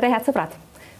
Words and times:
tere, 0.00 0.14
head 0.14 0.24
sõbrad, 0.24 0.52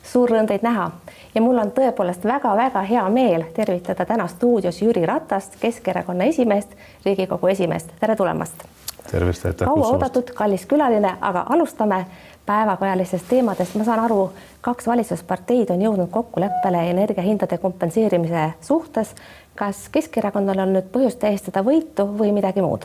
suur 0.05 0.29
rõõm 0.29 0.49
teid 0.51 0.65
näha 0.67 0.91
ja 1.33 1.41
mul 1.41 1.57
on 1.63 1.71
tõepoolest 1.73 2.27
väga-väga 2.29 2.83
hea 2.85 3.07
meel 3.09 3.47
tervitada 3.57 4.05
täna 4.05 4.27
stuudios 4.29 4.83
Jüri 4.83 5.07
Ratast, 5.09 5.57
Keskerakonna 5.61 6.29
esimeest, 6.29 6.75
Riigikogu 7.07 7.49
esimeest, 7.49 7.95
tere 8.01 8.17
tulemast. 8.17 8.67
tervist, 9.11 9.47
aitäh 9.47 9.67
kaua 9.67 9.89
oodatud, 9.95 10.35
kallis 10.37 10.67
külaline, 10.67 11.15
aga 11.21 11.47
alustame 11.49 12.05
päevakajalistest 12.47 13.29
teemadest, 13.29 13.75
ma 13.75 13.89
saan 13.89 14.05
aru, 14.05 14.31
kaks 14.61 14.87
valitsusparteid 14.87 15.73
on 15.73 15.83
jõudnud 15.83 16.11
kokkuleppele 16.11 16.91
energiahindade 16.91 17.59
kompenseerimise 17.59 18.53
suhtes. 18.61 19.15
kas 19.55 19.89
Keskerakonnal 19.89 20.59
on 20.59 20.73
nüüd 20.77 20.93
põhjust 20.93 21.19
tähistada 21.19 21.65
võitu 21.65 22.05
või 22.19 22.33
midagi 22.33 22.61
muud? 22.61 22.85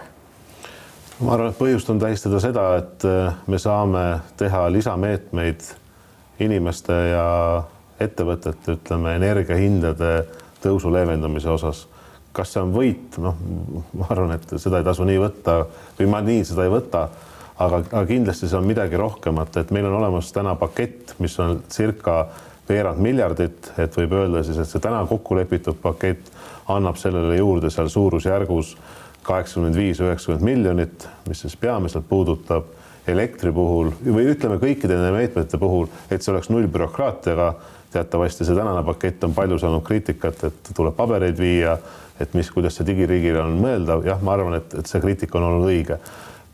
ma 1.19 1.33
arvan, 1.33 1.49
et 1.51 1.57
põhjust 1.57 1.89
on 1.89 1.99
tähistada 1.99 2.39
seda, 2.39 2.75
et 2.77 3.03
äh, 3.03 3.33
me 3.47 3.59
saame 3.59 4.05
teha 4.37 4.71
lisameetmeid 4.71 5.75
inimeste 6.39 6.95
ja 7.11 7.27
ettevõtete, 8.01 8.75
ütleme, 8.75 9.15
energiahindade 9.19 10.15
tõusu 10.63 10.91
leevendamise 10.93 11.49
osas. 11.49 11.87
kas 12.35 12.49
see 12.51 12.59
on 12.59 12.73
võit, 12.75 13.15
noh, 13.23 13.37
ma 13.95 14.09
arvan, 14.11 14.33
et 14.35 14.49
seda 14.59 14.81
ei 14.81 14.83
tasu 14.83 15.05
nii 15.07 15.21
võtta 15.21 15.53
või 15.95 16.07
ma 16.11 16.19
nii 16.19 16.41
seda 16.43 16.65
ei 16.65 16.73
võta, 16.73 17.05
aga, 17.55 17.77
aga 17.85 18.01
kindlasti 18.09 18.49
see 18.51 18.57
on 18.59 18.67
midagi 18.67 18.99
rohkemat, 18.99 19.55
et 19.61 19.71
meil 19.71 19.87
on 19.87 19.95
olemas 20.01 20.33
täna 20.35 20.57
pakett, 20.59 21.13
mis 21.23 21.37
on 21.39 21.61
circa 21.71 22.25
veerand 22.67 22.99
miljardit, 22.99 23.71
et 23.79 23.95
võib 23.95 24.17
öelda 24.19 24.43
siis, 24.43 24.59
et 24.59 24.67
see 24.67 24.83
täna 24.83 25.05
kokku 25.07 25.37
lepitud 25.39 25.79
pakett 25.79 26.27
annab 26.67 26.99
sellele 26.99 27.37
juurde 27.37 27.71
seal 27.71 27.87
suurusjärgus 27.93 28.75
kaheksakümmend 29.25 29.79
viis, 29.79 30.03
üheksakümmend 30.03 30.45
miljonit, 30.45 31.07
mis 31.29 31.45
siis 31.45 31.55
peamiselt 31.55 32.09
puudutab 32.09 32.74
elektri 33.07 33.51
puhul 33.53 33.91
või 34.03 34.29
ütleme 34.33 34.57
kõikide 34.61 34.97
nende 34.97 35.11
meetmete 35.15 35.59
puhul, 35.61 35.89
et 36.09 36.23
see 36.23 36.33
oleks 36.33 36.51
null 36.53 36.69
bürokraatiaga. 36.71 37.53
teatavasti 37.95 38.43
see 38.43 38.55
tänane 38.55 38.81
pakett 38.83 39.23
on 39.23 39.33
palju 39.33 39.59
saanud 39.59 39.83
kriitikat, 39.87 40.41
et 40.43 40.71
tuleb 40.75 40.95
pabereid 40.97 41.37
viia, 41.39 41.77
et 42.19 42.33
mis, 42.33 42.49
kuidas 42.51 42.75
see 42.75 42.87
digiriigile 42.87 43.39
on 43.39 43.53
mõeldav, 43.61 44.03
jah, 44.03 44.19
ma 44.21 44.33
arvan, 44.33 44.57
et, 44.57 44.73
et 44.79 44.89
see 44.89 44.99
kriitika 44.99 45.37
on 45.39 45.45
olnud 45.51 45.69
õige. 45.69 45.99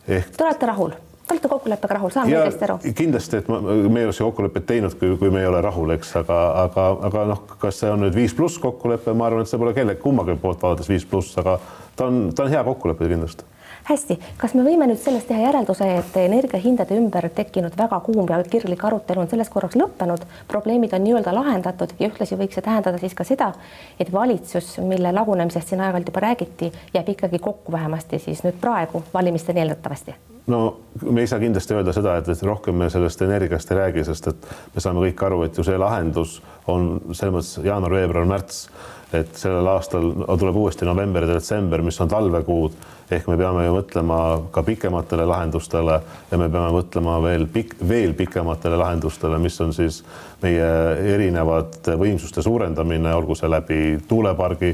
ehk. 0.07 0.35
Te 0.37 0.45
olete 0.45 0.69
rahul? 0.69 0.93
Te 1.25 1.33
olete 1.33 1.49
kokkuleppega 1.49 1.95
rahul, 1.97 2.11
saan 2.13 2.29
õigesti 2.29 2.67
aru? 2.67 2.77
kindlasti, 2.97 3.39
et 3.41 3.49
ma, 3.49 3.61
me 3.61 4.03
ei 4.03 4.09
ole 4.09 4.13
seda 4.13 4.27
kokkulepet 4.27 4.67
teinud, 4.69 4.97
kui, 4.99 5.15
kui 5.17 5.31
me 5.33 5.41
ei 5.41 5.47
ole 5.49 5.61
rahul, 5.65 5.95
eks, 5.95 6.11
aga, 6.21 6.41
aga, 6.65 6.87
aga 7.09 7.23
noh, 7.31 7.45
kas 7.61 7.79
see 7.81 7.89
on 7.89 8.03
nüüd 8.05 8.17
viis 8.17 8.35
pluss 8.37 8.59
kokkulepe, 8.61 9.15
ma 9.17 9.29
arvan, 9.29 9.45
et 9.45 9.49
see 9.49 9.61
pole 9.61 9.73
kellegi 9.77 10.03
kummagi 10.03 10.35
poolt 10.41 10.61
vaadates 10.61 10.91
viis 10.91 11.07
pluss, 11.07 11.33
aga 11.41 11.57
ta 11.95 12.11
on, 12.11 12.27
ta 12.35 12.45
on 12.45 12.53
hea 12.53 12.63
kokkulepe 12.67 13.09
kindlasti 13.09 13.49
hästi, 13.83 14.17
kas 14.37 14.53
me 14.57 14.63
võime 14.65 14.87
nüüd 14.89 14.99
sellest 15.01 15.27
teha 15.29 15.47
järelduse, 15.47 15.87
et 15.99 16.17
energiahindade 16.21 16.97
ümber 16.97 17.27
tekkinud 17.35 17.75
väga 17.77 17.99
kuum 18.05 18.29
ja 18.29 18.41
kirglik 18.43 18.83
arutelu 18.85 19.23
on 19.23 19.29
selles 19.31 19.49
korraks 19.49 19.77
lõppenud, 19.79 20.25
probleemid 20.51 20.93
on 20.97 21.05
nii-öelda 21.05 21.33
lahendatud 21.35 21.95
ja 21.99 22.09
ühtlasi 22.09 22.37
võiks 22.39 22.57
see 22.57 22.65
tähendada 22.65 23.01
siis 23.01 23.15
ka 23.17 23.27
seda, 23.27 23.51
et 23.99 24.11
valitsus, 24.13 24.75
mille 24.85 25.13
lagunemisest 25.15 25.73
siin 25.73 25.81
aeg-ajalt 25.81 26.11
juba 26.13 26.25
räägiti, 26.27 26.71
jääb 26.93 27.15
ikkagi 27.15 27.39
kokku 27.39 27.71
vähemasti 27.71 28.19
siis 28.19 28.43
nüüd 28.45 28.59
praegu 28.61 29.03
valimisteni 29.13 29.63
eeldatavasti? 29.65 30.15
no 30.51 30.61
me 31.05 31.21
ei 31.21 31.27
saa 31.29 31.39
kindlasti 31.39 31.75
öelda 31.77 31.93
seda, 31.93 32.15
et 32.17 32.41
rohkem 32.43 32.75
me 32.75 32.89
sellest 32.89 33.21
energiast 33.21 33.71
ei 33.71 33.77
räägi, 33.77 34.05
sest 34.07 34.31
et 34.31 34.47
me 34.75 34.81
saame 34.81 35.05
kõik 35.05 35.21
aru, 35.27 35.43
et 35.45 35.57
ju 35.57 35.63
see 35.63 35.77
lahendus 35.77 36.39
on 36.67 36.95
selles 37.11 37.35
mõttes 37.35 37.53
jaanuar, 37.65 37.93
veebruar, 37.99 38.25
märts 38.29 38.65
et 39.13 39.35
sellel 39.35 39.67
aastal 39.67 40.11
tuleb 40.39 40.55
uuesti 40.55 40.87
november 40.87 41.25
ja 41.25 41.35
detsember, 41.35 41.83
mis 41.83 41.99
on 42.01 42.09
talvekuud, 42.11 42.75
ehk 43.15 43.27
me 43.27 43.37
peame 43.39 43.65
ju 43.65 43.73
mõtlema 43.75 44.17
ka 44.53 44.63
pikematele 44.67 45.25
lahendustele 45.29 45.97
ja 46.31 46.39
me 46.39 46.49
peame 46.49 46.69
mõtlema 46.75 47.17
veel 47.23 47.47
pik-, 47.51 47.75
veel 47.87 48.13
pikematele 48.17 48.79
lahendustele, 48.79 49.39
mis 49.41 49.59
on 49.63 49.73
siis 49.75 50.01
meie 50.41 50.69
erinevate 51.15 51.97
võimsuste 51.99 52.43
suurendamine, 52.45 53.13
olgu 53.15 53.35
see 53.37 53.49
läbi 53.51 53.81
tuulepargi, 54.07 54.71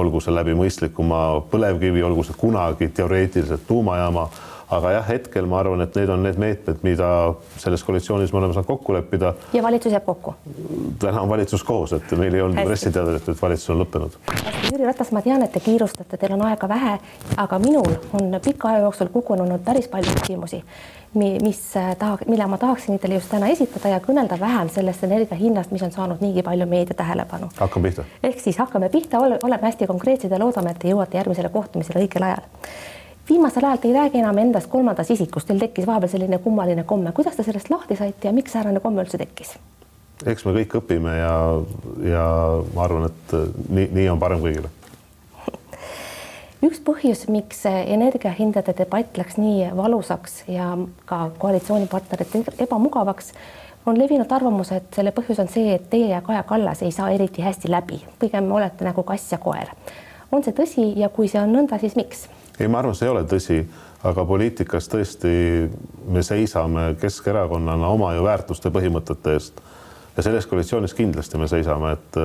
olgu 0.00 0.22
see 0.22 0.34
läbi 0.34 0.54
mõistlikuma 0.58 1.24
põlevkivi, 1.50 2.04
olgu 2.06 2.24
see 2.26 2.38
kunagi 2.40 2.92
teoreetiliselt 2.94 3.66
tuumajaama 3.68 4.28
aga 4.70 4.92
jah, 4.94 5.06
hetkel 5.08 5.48
ma 5.50 5.60
arvan, 5.64 5.82
et 5.82 5.96
need 5.98 6.12
on 6.14 6.22
need 6.24 6.38
meetmed, 6.40 6.82
mida 6.86 7.10
selles 7.58 7.82
koalitsioonis 7.86 8.32
me 8.32 8.40
oleme 8.40 8.54
saanud 8.54 8.68
kokku 8.70 8.94
leppida. 8.94 9.34
ja 9.52 9.62
valitsus 9.62 9.92
jääb 9.92 10.06
kokku? 10.06 10.34
täna 11.02 11.24
on 11.24 11.28
valitsus 11.28 11.64
koos, 11.66 11.92
et 11.98 12.12
meil 12.18 12.34
ei 12.34 12.44
olnud 12.46 12.62
pressiteadet, 12.64 13.28
et 13.28 13.42
valitsus 13.42 13.74
on 13.74 13.82
lõppenud. 13.82 14.18
Jüri 14.70 14.86
Ratas, 14.86 15.10
ma 15.10 15.18
tean, 15.22 15.42
et 15.42 15.50
te 15.50 15.60
kiirustate, 15.64 16.14
teil 16.16 16.36
on 16.36 16.44
aega 16.46 16.68
vähe, 16.70 16.92
aga 17.42 17.58
minul 17.58 17.90
on 18.14 18.36
pika 18.44 18.68
aja 18.70 18.84
jooksul 18.84 19.08
kogunenud 19.10 19.64
päris 19.66 19.88
palju 19.90 20.12
küsimusi, 20.20 20.60
mis 21.18 21.62
äh, 21.76 21.88
taha, 21.98 22.20
mille 22.30 22.46
ma 22.46 22.58
tahaksin 22.60 23.00
teile 23.02 23.18
just 23.18 23.32
täna 23.34 23.48
esitada 23.50 23.96
ja 23.96 23.98
kõnelda 24.04 24.38
vähem 24.40 24.70
sellest 24.70 25.02
energia 25.08 25.38
hinnast, 25.40 25.74
mis 25.74 25.82
on 25.82 25.90
saanud 25.90 26.22
niigi 26.22 26.44
palju 26.46 26.68
meedia 26.70 26.94
tähelepanu. 26.94 27.50
hakkame 27.56 27.88
pihta. 27.88 28.04
ehk 28.22 28.38
siis 28.40 28.62
hakkame 28.62 28.88
pihta, 28.94 29.18
oleme 29.18 29.62
hästi 29.66 29.90
konkreetsed 29.90 30.30
ja 30.30 30.38
loodame, 30.38 30.70
et 30.70 30.78
te 30.78 30.94
jõuate 30.94 31.18
järgmisele 31.18 31.48
kohtumisele 31.48 32.04
õigel 32.04 32.28
ajal 32.28 32.46
viimasel 33.28 33.64
ajal 33.64 33.82
te 33.82 33.88
ei 33.88 33.94
räägi 33.94 34.22
enam 34.22 34.38
endast 34.38 34.70
kolmandas 34.70 35.10
isikus, 35.10 35.44
teil 35.44 35.58
tekkis 35.58 35.86
vahepeal 35.86 36.14
selline 36.14 36.38
kummaline 36.38 36.84
komme, 36.84 37.12
kuidas 37.12 37.36
te 37.36 37.46
sellest 37.46 37.70
lahti 37.70 37.98
saite 37.98 38.28
ja 38.28 38.34
miks 38.34 38.52
säärane 38.52 38.80
komme 38.80 39.02
üldse 39.02 39.18
tekkis? 39.18 39.54
Eks 40.28 40.44
me 40.44 40.52
kõik 40.58 40.76
õpime 40.80 41.14
ja, 41.16 41.32
ja 42.04 42.26
ma 42.74 42.84
arvan, 42.84 43.08
et 43.08 43.34
nii, 43.68 43.88
nii 43.96 44.06
on 44.12 44.20
parem 44.20 44.42
kõigile. 44.42 44.70
üks 46.66 46.82
põhjus, 46.84 47.24
miks 47.32 47.64
energiahindade 47.70 48.74
debatt 48.76 49.16
läks 49.20 49.38
nii 49.40 49.70
valusaks 49.76 50.44
ja 50.48 50.74
ka 51.08 51.30
koalitsioonipartnerite 51.40 52.44
ebamugavaks, 52.66 53.32
on 53.88 53.98
levinud 53.98 54.32
arvamus, 54.32 54.72
et 54.76 54.92
selle 54.94 55.12
põhjus 55.16 55.40
on 55.40 55.48
see, 55.48 55.72
et 55.74 55.88
teie 55.90 56.10
ja 56.12 56.20
Kaja 56.24 56.42
Kallas 56.48 56.82
ei 56.84 56.92
saa 56.92 57.10
eriti 57.14 57.42
hästi 57.42 57.70
läbi, 57.72 58.02
pigem 58.20 58.52
olete 58.52 58.84
nagu 58.84 59.02
kass 59.02 59.32
ja 59.32 59.38
koer. 59.38 59.72
on 60.32 60.44
see 60.44 60.52
tõsi 60.52 60.92
ja 60.98 61.08
kui 61.08 61.28
see 61.28 61.40
on 61.40 61.52
nõnda, 61.56 61.80
siis 61.80 61.96
miks? 61.96 62.28
ei, 62.58 62.68
ma 62.68 62.82
arvan, 62.82 62.94
see 62.94 63.08
ei 63.08 63.14
ole 63.14 63.24
tõsi, 63.24 63.62
aga 64.04 64.24
poliitikas 64.28 64.88
tõesti 64.92 65.32
me 66.08 66.22
seisame 66.22 66.94
Keskerakonnana 67.00 67.88
oma 67.88 68.12
ju 68.14 68.24
väärtuste 68.28 68.70
põhimõtete 68.70 69.36
eest 69.38 69.60
ja 70.20 70.24
selles 70.24 70.46
koalitsioonis 70.46 70.92
kindlasti 70.94 71.38
me 71.40 71.46
seisame, 71.48 71.94
et 71.96 72.16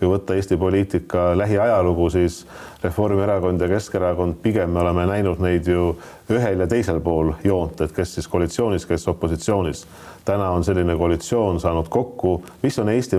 kui 0.00 0.08
võtta 0.08 0.32
Eesti 0.32 0.56
poliitika 0.56 1.32
lähiajalugu, 1.36 2.08
siis 2.10 2.46
Reformierakond 2.82 3.60
ja 3.60 3.68
Keskerakond, 3.68 4.38
pigem 4.42 4.72
me 4.72 4.80
oleme 4.80 5.04
näinud 5.10 5.42
neid 5.44 5.68
ju 5.68 5.90
ühel 6.32 6.64
ja 6.64 6.66
teisel 6.66 7.02
pool 7.04 7.34
joont, 7.44 7.84
et 7.84 7.92
kes 7.92 8.16
siis 8.16 8.28
koalitsioonis, 8.32 8.88
kes 8.88 9.04
opositsioonis. 9.12 9.84
täna 10.24 10.50
on 10.50 10.64
selline 10.64 10.96
koalitsioon 10.96 11.60
saanud 11.60 11.88
kokku, 11.90 12.42
mis 12.62 12.78
on 12.78 12.88
Eesti, 12.88 13.16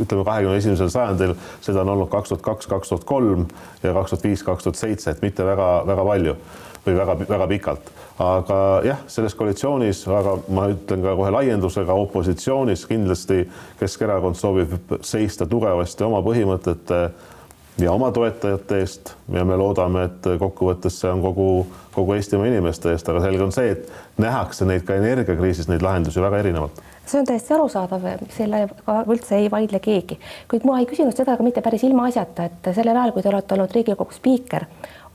ütleme, 0.00 0.24
kahekümne 0.24 0.56
esimesel 0.56 0.88
sajandil, 0.88 1.34
seda 1.60 1.82
on 1.82 1.88
olnud 1.88 2.08
kaks 2.08 2.28
tuhat 2.28 2.42
kaks, 2.42 2.66
kaks 2.66 2.88
tuhat 2.88 3.04
kolm 3.04 3.46
ja 3.82 3.92
kaks 3.92 4.10
tuhat 4.10 4.24
viis, 4.24 4.42
kaks 4.42 4.64
tuhat 4.64 4.80
seitse, 4.80 5.10
et 5.10 5.22
mitte 5.22 5.44
väga-väga 5.44 6.04
palju 6.04 6.36
või 6.86 6.96
väga-väga 6.98 7.46
pikalt. 7.50 7.92
aga 8.18 8.58
jah, 8.84 8.98
selles 9.10 9.34
koalitsioonis, 9.34 10.04
aga 10.08 10.36
ma 10.54 10.68
ütlen 10.70 11.02
ka 11.02 11.16
kohe 11.18 11.30
laiendusega 11.34 11.94
opositsioonis 12.04 12.86
kindlasti 12.86 13.48
Keskerakond 13.80 14.38
soovib 14.38 14.98
seista 15.02 15.46
tugevasti 15.46 16.04
oma 16.04 16.22
põhimõtete 16.22 17.00
ja 17.78 17.92
oma 17.92 18.10
toetajate 18.12 18.78
eest. 18.78 19.14
Ja 19.32 19.44
me 19.44 19.56
loodame, 19.56 20.04
et 20.08 20.26
kokkuvõttes 20.38 21.00
see 21.00 21.10
on 21.10 21.22
kogu, 21.24 21.66
kogu 21.94 22.14
Eestimaa 22.14 22.46
inimeste 22.46 22.92
eest, 22.92 23.08
aga 23.10 23.22
selge 23.24 23.42
on 23.42 23.54
see, 23.54 23.74
et 23.74 24.20
nähakse 24.20 24.66
neid 24.68 24.84
ka 24.86 24.98
energiakriisis, 25.00 25.68
neid 25.70 25.82
lahendusi 25.82 26.22
väga 26.22 26.42
erinevalt. 26.44 26.82
See 27.04 27.20
on 27.20 27.26
täiesti 27.28 27.52
arusaadav, 27.52 28.04
sellega 28.32 29.00
üldse 29.12 29.36
ei 29.36 29.50
vaidle 29.52 29.80
keegi, 29.84 30.16
kuid 30.48 30.64
ma 30.64 30.78
ei 30.80 30.86
küsinud 30.88 31.16
seda 31.16 31.36
ka 31.36 31.44
mitte 31.44 31.60
päris 31.64 31.84
ilmaasjata, 31.84 32.46
et 32.48 32.70
sellel 32.72 32.96
ajal, 32.96 33.12
kui 33.12 33.24
te 33.24 33.28
olete 33.28 33.56
olnud 33.58 33.74
Riigikogu 33.76 34.16
spiiker, 34.16 34.64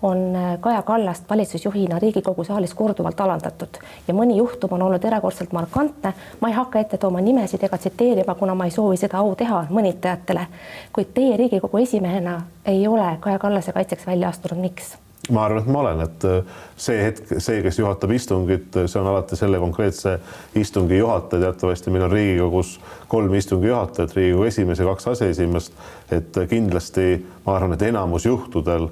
on 0.02 0.36
äh, 0.36 0.60
Kaja 0.60 0.82
Kallast 0.82 1.30
valitsusjuhina 1.30 2.00
Riigikogu 2.00 2.44
saalis 2.44 2.74
korduvalt 2.74 3.20
alandatud 3.22 3.80
ja 4.08 4.14
mõni 4.14 4.38
juhtum 4.38 4.74
on 4.78 4.82
olnud 4.82 5.04
erakordselt 5.06 5.52
markantne. 5.52 6.14
ma 6.42 6.48
ei 6.48 6.54
hakka 6.54 6.80
ette 6.80 6.98
tooma 6.98 7.22
nimesid 7.22 7.64
ega 7.64 7.78
tsiteerima, 7.78 8.36
kuna 8.36 8.56
ma 8.56 8.66
ei 8.66 8.72
soovi 8.72 8.98
seda 8.98 9.18
au 9.18 9.36
teha 9.36 9.66
mõnitajatele, 9.70 10.48
kuid 10.94 11.14
teie 11.14 11.38
Riigikogu 11.38 11.78
esimehena 11.78 12.42
ei 12.66 12.88
ole 12.88 13.18
Kaja 13.20 13.40
Kallase 13.40 13.72
kaitseks 13.72 14.08
välja 14.08 14.30
astunud, 14.30 14.62
miks? 14.62 14.98
ma 15.32 15.46
arvan, 15.46 15.62
et 15.62 15.68
ma 15.68 15.80
olen, 15.80 16.02
et 16.02 16.26
äh, 16.26 16.56
see 16.78 17.04
hetk, 17.04 17.36
see, 17.38 17.60
kes 17.62 17.80
juhatab 17.80 18.12
istungit, 18.16 18.72
äh, 18.80 18.88
see 18.88 19.02
on 19.02 19.12
alati 19.12 19.36
selle 19.36 19.60
konkreetse 19.60 20.16
istungi 20.56 20.98
juhataja, 20.98 21.44
teatavasti 21.50 21.92
meil 21.94 22.08
on 22.08 22.12
Riigikogus 22.12 22.80
kolm 23.12 23.36
istungi 23.36 23.68
juhatajat, 23.68 24.16
Riigikogu 24.16 24.48
esimees 24.48 24.80
ja 24.80 24.88
kaks 24.90 25.08
aseesimeest. 25.14 25.74
et 26.12 26.38
kindlasti 26.50 27.26
ma 27.46 27.56
arvan, 27.56 27.74
et 27.74 27.82
enamus 27.82 28.26
juhtudel 28.26 28.88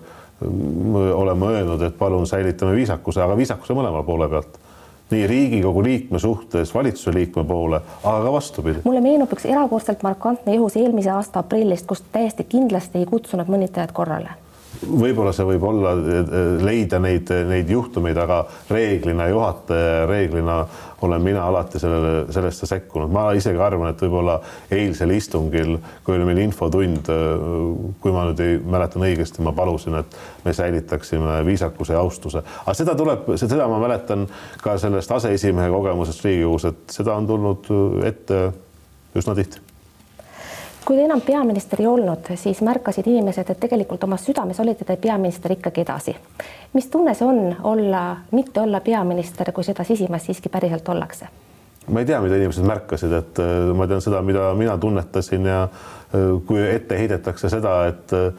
oleme 1.13 1.45
öelnud, 1.45 1.81
et 1.81 1.97
palun 1.97 2.27
säilitame 2.27 2.75
viisakuse, 2.75 3.21
aga 3.21 3.37
viisakuse 3.37 3.73
mõlema 3.73 4.03
poole 4.05 4.29
pealt 4.29 4.59
nii 5.11 5.27
Riigikogu 5.27 5.83
liikme 5.83 6.19
suhtes 6.19 6.73
valitsuse 6.75 7.13
liikme 7.13 7.43
poole, 7.47 7.81
aga 8.03 8.23
ka 8.23 8.33
vastupidi. 8.33 8.83
mulle 8.83 9.01
meenub 9.01 9.31
üks 9.33 9.45
erakordselt 9.45 10.03
markantne 10.03 10.55
juhus 10.55 10.75
eelmise 10.75 11.09
aasta 11.09 11.39
aprillist, 11.39 11.87
kus 11.87 12.03
täiesti 12.11 12.43
kindlasti 12.43 12.99
ei 12.99 13.05
kutsunud 13.05 13.47
mõnitajad 13.47 13.93
korrale 13.93 14.35
võib-olla 14.81 15.31
see 15.35 15.45
võib 15.47 15.63
olla, 15.67 15.93
leida 16.63 16.99
neid, 17.01 17.31
neid 17.49 17.69
juhtumeid, 17.71 18.17
aga 18.21 18.43
reeglina 18.69 19.27
juhataja, 19.31 20.05
reeglina 20.09 20.57
olen 21.05 21.21
mina 21.21 21.43
alati 21.47 21.79
sellele, 21.79 22.25
sellesse 22.33 22.69
sekkunud, 22.69 23.11
ma 23.13 23.27
isegi 23.37 23.61
arvan, 23.61 23.91
et 23.91 24.01
võib-olla 24.01 24.39
eilsel 24.73 25.13
istungil, 25.17 25.75
kui 26.05 26.17
oli 26.17 26.25
meil 26.29 26.41
infotund, 26.45 27.11
kui 28.01 28.15
ma 28.15 28.25
nüüd 28.29 28.41
ei 28.45 28.57
mäletan 28.63 29.05
õigesti, 29.05 29.45
ma 29.45 29.53
palusin, 29.57 29.99
et 30.01 30.17
me 30.45 30.55
säilitaksime 30.57 31.39
viisakuse 31.47 31.97
ja 31.97 32.01
austuse, 32.01 32.43
aga 32.63 32.77
seda 32.77 32.97
tuleb, 32.97 33.29
seda 33.37 33.69
ma 33.69 33.81
mäletan 33.83 34.25
ka 34.63 34.77
sellest 34.81 35.13
aseesimehe 35.19 35.69
kogemusest 35.73 36.25
Riigikogus, 36.25 36.69
et 36.71 36.99
seda 36.99 37.17
on 37.17 37.29
tulnud 37.29 37.71
ette 38.07 38.43
üsna 39.17 39.37
tihti 39.37 39.66
kui 40.87 40.95
te 40.95 41.03
enam 41.03 41.21
peaminister 41.21 41.81
ei 41.83 41.87
olnud, 41.87 42.29
siis 42.39 42.61
märkasid 42.63 43.07
inimesed, 43.11 43.49
et 43.51 43.59
tegelikult 43.59 44.05
oma 44.07 44.15
südames 44.21 44.59
olite 44.63 44.85
te 44.87 44.95
peaminister 44.95 45.51
ikkagi 45.57 45.83
edasi. 45.83 46.15
mis 46.73 46.87
tunne 46.87 47.13
see 47.13 47.27
on 47.27 47.55
olla, 47.63 48.03
mitte 48.31 48.61
olla 48.61 48.79
peaminister, 48.79 49.51
kui 49.51 49.67
seda 49.67 49.83
sisimas 49.83 50.25
siiski 50.25 50.49
päriselt 50.49 50.89
ollakse? 50.89 51.27
ma 51.91 51.99
ei 51.99 52.05
tea, 52.05 52.21
mida 52.21 52.39
inimesed 52.39 52.67
märkasid, 52.67 53.11
et 53.19 53.39
äh, 53.43 53.73
ma 53.75 53.87
tean 53.87 54.01
seda, 54.03 54.21
mida 54.21 54.53
mina 54.55 54.77
tunnetasin 54.77 55.45
ja 55.45 55.63
äh, 55.63 56.29
kui 56.47 56.63
ette 56.63 56.99
heidetakse 56.99 57.51
seda, 57.51 57.81
et 57.91 58.15
äh, 58.15 58.31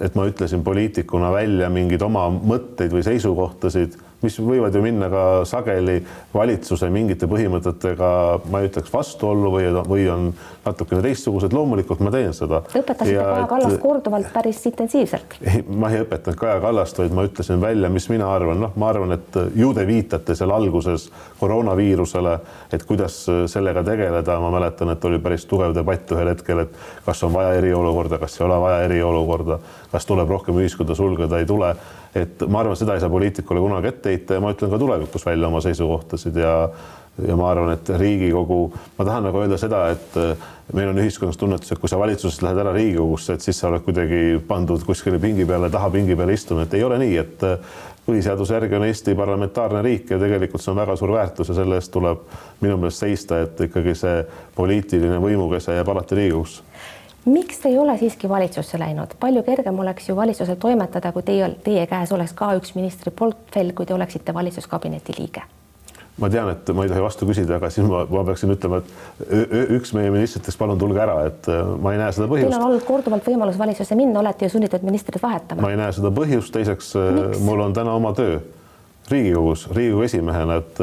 et 0.00 0.14
ma 0.18 0.24
ütlesin 0.26 0.64
poliitikuna 0.66 1.28
välja 1.30 1.68
mingeid 1.70 2.02
oma 2.02 2.24
mõtteid 2.34 2.90
või 2.90 3.04
seisukohtasid 3.06 3.94
mis 4.22 4.38
võivad 4.42 4.74
ju 4.74 4.82
minna 4.82 5.08
ka 5.12 5.24
sageli 5.48 5.98
valitsuse 6.34 6.88
mingite 6.90 7.28
põhimõtetega, 7.30 8.08
ma 8.50 8.62
ei 8.62 8.70
ütleks 8.70 8.90
vastuollu 8.92 9.52
või, 9.54 9.68
või 9.86 10.06
on 10.10 10.30
natukene 10.66 11.02
teistsugused, 11.04 11.54
loomulikult 11.54 12.02
ma 12.04 12.12
teen 12.14 12.34
seda. 12.36 12.60
Te 12.72 12.82
õpetasite 12.82 13.18
Kaja 13.18 13.46
Kallast 13.50 13.80
korduvalt 13.82 14.30
päris 14.34 14.60
intensiivselt. 14.68 15.38
ma 15.82 15.92
ei 15.92 16.02
õpetanud 16.02 16.40
Kaja 16.40 16.58
Kallast, 16.64 16.98
vaid 16.98 17.14
ma 17.14 17.26
ütlesin 17.28 17.62
välja, 17.62 17.90
mis 17.92 18.08
mina 18.10 18.30
arvan, 18.34 18.60
noh, 18.64 18.74
ma 18.80 18.90
arvan, 18.92 19.14
et 19.18 19.38
ju 19.58 19.70
te 19.76 19.86
viitate 19.88 20.36
seal 20.38 20.52
alguses 20.54 21.08
koroonaviirusele, 21.38 22.34
et 22.74 22.84
kuidas 22.88 23.20
sellega 23.52 23.84
tegeleda, 23.86 24.40
ma 24.42 24.50
mäletan, 24.54 24.90
et 24.94 25.08
oli 25.08 25.22
päris 25.22 25.46
tugev 25.48 25.76
debatt 25.76 26.10
ühel 26.16 26.32
hetkel, 26.32 26.64
et 26.66 26.74
kas 27.06 27.22
on 27.26 27.34
vaja 27.36 27.54
eriolukorda, 27.60 28.18
kas 28.18 28.40
ei 28.40 28.46
ole 28.48 28.58
vaja 28.66 28.82
eriolukorda, 28.88 29.62
kas 29.92 30.06
tuleb 30.08 30.34
rohkem 30.34 30.58
ühiskonda 30.58 30.98
sulgeda, 30.98 31.38
ei 31.38 31.46
tule 31.48 31.74
et 32.14 32.46
ma 32.48 32.62
arvan, 32.62 32.76
seda 32.78 32.94
ei 32.96 33.02
saa 33.02 33.12
poliitikule 33.12 33.60
kunagi 33.60 33.92
ette 33.92 34.14
heita 34.14 34.38
ja 34.38 34.44
ma 34.44 34.54
ütlen 34.54 34.72
ka 34.72 34.78
tulevikus 34.80 35.26
välja 35.26 35.50
oma 35.50 35.60
seisukohtasid 35.64 36.36
ja 36.40 36.54
ja 37.26 37.36
ma 37.36 37.50
arvan, 37.50 37.72
et 37.74 37.88
Riigikogu, 37.98 38.58
ma 38.98 39.04
tahan 39.04 39.24
nagu 39.26 39.40
öelda 39.42 39.58
seda, 39.58 39.80
et 39.90 40.16
äh, 40.20 40.48
meil 40.76 40.92
on 40.92 41.00
ühiskonnas 41.02 41.38
tunnetus, 41.40 41.72
et 41.72 41.80
kui 41.82 41.90
sa 41.90 41.98
valitsusest 41.98 42.44
lähed 42.46 42.60
ära 42.62 42.72
Riigikogusse, 42.76 43.34
et 43.34 43.42
siis 43.42 43.58
sa 43.58 43.66
oled 43.72 43.82
kuidagi 43.86 44.38
pandud 44.46 44.84
kuskile 44.86 45.18
pingi 45.22 45.46
peale, 45.48 45.70
taha 45.70 45.90
pingi 45.94 46.16
peale 46.18 46.36
istuma, 46.38 46.66
et 46.66 46.76
ei 46.78 46.84
ole 46.86 47.00
nii, 47.02 47.16
et 47.18 47.42
äh, 47.48 47.56
põhiseaduse 48.06 48.54
järgi 48.54 48.78
on 48.78 48.86
Eesti 48.86 49.16
parlamentaarne 49.18 49.82
riik 49.84 50.14
ja 50.14 50.20
tegelikult 50.22 50.62
see 50.64 50.72
on 50.72 50.78
väga 50.80 50.96
suur 50.96 51.12
väärtus 51.16 51.50
ja 51.50 51.58
selle 51.58 51.80
eest 51.80 51.92
tuleb 51.92 52.22
minu 52.62 52.78
meelest 52.78 53.04
seista, 53.04 53.42
et 53.44 53.66
ikkagi 53.66 53.96
see 53.98 54.22
poliitiline 54.56 55.18
võimukese 55.24 55.74
jääb 55.74 55.90
alati 55.94 56.22
Riigikogusse 56.22 56.62
miks 57.28 57.60
ei 57.66 57.78
ole 57.78 57.98
siiski 57.98 58.28
valitsusse 58.28 58.80
läinud, 58.80 59.14
palju 59.20 59.42
kergem 59.46 59.78
oleks 59.84 60.08
ju 60.08 60.16
valitsusel 60.16 60.58
toimetada, 60.60 61.12
kui 61.12 61.22
teie, 61.26 61.50
teie 61.64 61.86
käes 61.90 62.12
oleks 62.12 62.34
ka 62.36 62.54
üks 62.58 62.74
ministri 62.78 63.12
portfell, 63.14 63.72
kui 63.76 63.86
te 63.86 63.96
oleksite 63.96 64.34
valitsuskabineti 64.34 65.16
liige? 65.18 65.46
ma 66.18 66.26
tean, 66.26 66.48
et 66.50 66.70
ma 66.74 66.82
ei 66.82 66.90
tohi 66.90 67.02
vastu 67.02 67.26
küsida, 67.28 67.60
aga 67.60 67.68
siis 67.70 67.86
ma, 67.86 68.00
ma 68.10 68.24
peaksin 68.26 68.50
ütlema, 68.50 68.80
et 68.82 69.52
üks 69.78 69.92
meie 69.94 70.10
ministritest, 70.10 70.58
palun 70.58 70.80
tulge 70.80 70.98
ära, 71.04 71.18
et 71.28 71.46
äh, 71.52 71.60
ma 71.78 71.92
ei 71.94 72.00
näe 72.00 72.10
seda 72.16 72.26
põhjust. 72.30 72.50
Teil 72.50 72.58
on 72.58 72.66
olnud 72.72 72.86
korduvalt 72.88 73.28
võimalus 73.28 73.58
valitsusse 73.60 73.94
minna, 73.98 74.18
olete 74.24 74.48
ju 74.48 74.56
sunnitud 74.56 74.82
ministrit 74.86 75.22
vahetama. 75.22 75.62
ma 75.62 75.70
ei 75.70 75.78
näe 75.78 75.94
seda 75.94 76.10
põhjust, 76.14 76.50
teiseks 76.56 76.90
äh, 76.98 77.12
Miks? 77.20 77.44
mul 77.46 77.62
on 77.68 77.76
täna 77.76 77.94
oma 77.94 78.10
töö 78.18 78.40
Riigikogus, 79.10 79.66
Riigikogu 79.74 80.04
esimehena, 80.04 80.60
et, 80.62 80.80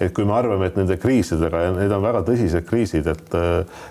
et 0.00 0.14
kui 0.16 0.24
me 0.24 0.36
arvame, 0.36 0.70
et 0.70 0.76
nende 0.78 0.96
kriisidega 1.00 1.62
ja 1.66 1.76
need 1.76 1.92
on 1.92 2.04
väga 2.04 2.24
tõsised 2.26 2.66
kriisid, 2.68 3.08
et 3.12 3.38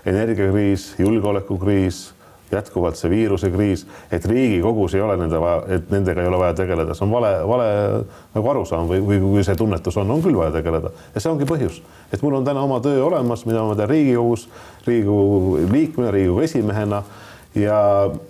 energiakriis, 0.09 0.93
julgeolekukriis, 1.01 2.03
jätkuvalt 2.51 2.97
see 2.97 3.09
viirusekriis, 3.09 3.85
et 4.13 4.25
Riigikogus 4.29 4.95
ei 4.95 5.01
ole 5.01 5.17
nende 5.19 5.39
vaja, 5.41 5.63
et 5.77 5.89
nendega 5.93 6.21
ei 6.21 6.29
ole 6.29 6.39
vaja 6.39 6.53
tegeleda, 6.61 6.95
see 6.95 7.05
on 7.07 7.13
vale, 7.13 7.31
vale 7.47 7.67
nagu 8.35 8.51
arusaam 8.51 8.89
või, 8.89 9.01
või 9.05 9.21
kui 9.23 9.45
see 9.45 9.57
tunnetus 9.59 9.97
on, 10.01 10.13
on 10.13 10.23
küll 10.23 10.37
vaja 10.37 10.53
tegeleda. 10.55 10.91
Ja 11.15 11.23
see 11.23 11.31
ongi 11.31 11.47
põhjus, 11.49 11.81
et 12.13 12.21
mul 12.25 12.37
on 12.39 12.45
täna 12.47 12.63
oma 12.65 12.79
töö 12.85 13.01
olemas, 13.07 13.45
mida 13.49 13.63
ma 13.65 13.77
teen 13.77 13.89
Riigikogus, 13.91 14.47
Riigikogu 14.85 15.57
liikmena, 15.73 16.13
Riigikogu 16.15 16.45
esimehena. 16.45 17.03
Ja 17.55 17.75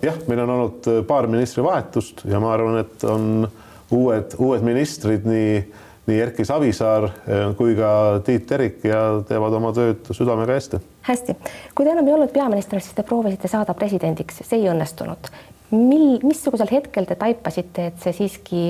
jah, 0.06 0.18
meil 0.30 0.44
on 0.44 0.52
olnud 0.54 0.88
paar 1.08 1.26
ministri 1.26 1.64
vahetust 1.66 2.22
ja 2.30 2.38
ma 2.42 2.52
arvan, 2.54 2.78
et 2.84 3.04
on 3.10 3.48
uued, 3.90 4.36
uued 4.38 4.64
ministrid, 4.66 5.26
nii, 5.26 5.58
nii 6.06 6.20
Erki 6.22 6.46
Savisaar 6.46 7.08
eh, 7.08 7.42
kui 7.58 7.76
ka 7.78 7.90
Tiit 8.26 8.46
Terik 8.48 8.84
ja 8.86 9.02
teevad 9.28 9.56
oma 9.58 9.72
tööd 9.76 10.08
südamega 10.16 10.56
hästi. 10.56 10.80
hästi, 11.08 11.36
kui 11.74 11.86
te 11.86 11.92
enam 11.94 12.08
ei 12.08 12.16
olnud 12.16 12.32
peaminister, 12.34 12.82
siis 12.82 12.96
te 12.96 13.06
proovisite 13.06 13.50
saada 13.50 13.74
presidendiks, 13.78 14.42
see 14.42 14.60
ei 14.60 14.70
õnnestunud. 14.72 15.30
mil, 15.70 16.18
missugusel 16.22 16.70
hetkel 16.72 17.06
te 17.06 17.18
taipasite, 17.18 17.86
et 17.92 18.02
see 18.02 18.16
siiski, 18.16 18.66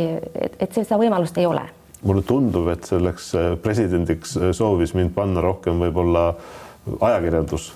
et 0.58 0.70
seda 0.72 1.00
võimalust 1.00 1.38
ei 1.40 1.48
ole? 1.48 1.64
mulle 2.06 2.22
tundub, 2.22 2.68
et 2.70 2.84
selleks 2.84 3.32
eh, 3.34 3.50
presidendiks 3.62 4.36
eh, 4.36 4.52
soovis 4.54 4.94
mind 4.94 5.14
panna 5.16 5.44
rohkem 5.44 5.80
võib-olla 5.86 6.30
ajakirjandus. 7.00 7.72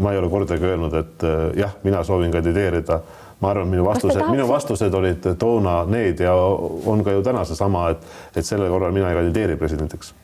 ma 0.00 0.12
ei 0.12 0.16
ole 0.16 0.28
kordagi 0.30 0.64
öelnud, 0.64 0.94
et 0.96 1.24
jah, 1.58 1.72
mina 1.84 1.98
soovin 2.06 2.30
kandideerida 2.32 3.00
ma 3.44 3.52
arvan, 3.52 3.68
minu 3.68 3.84
vastused, 3.84 4.24
minu 4.32 4.48
vastused 4.48 4.94
olid 5.00 5.30
toona 5.38 5.82
need 5.90 6.24
ja 6.24 6.34
on 6.34 7.04
ka 7.04 7.12
ju 7.12 7.24
täna 7.26 7.44
seesama, 7.44 7.90
et, 7.94 8.12
et 8.36 8.46
sellel 8.46 8.72
korral 8.72 8.94
mina 8.96 9.12
ei 9.12 9.20
kandideeri 9.20 9.60
presidendiks 9.60 10.14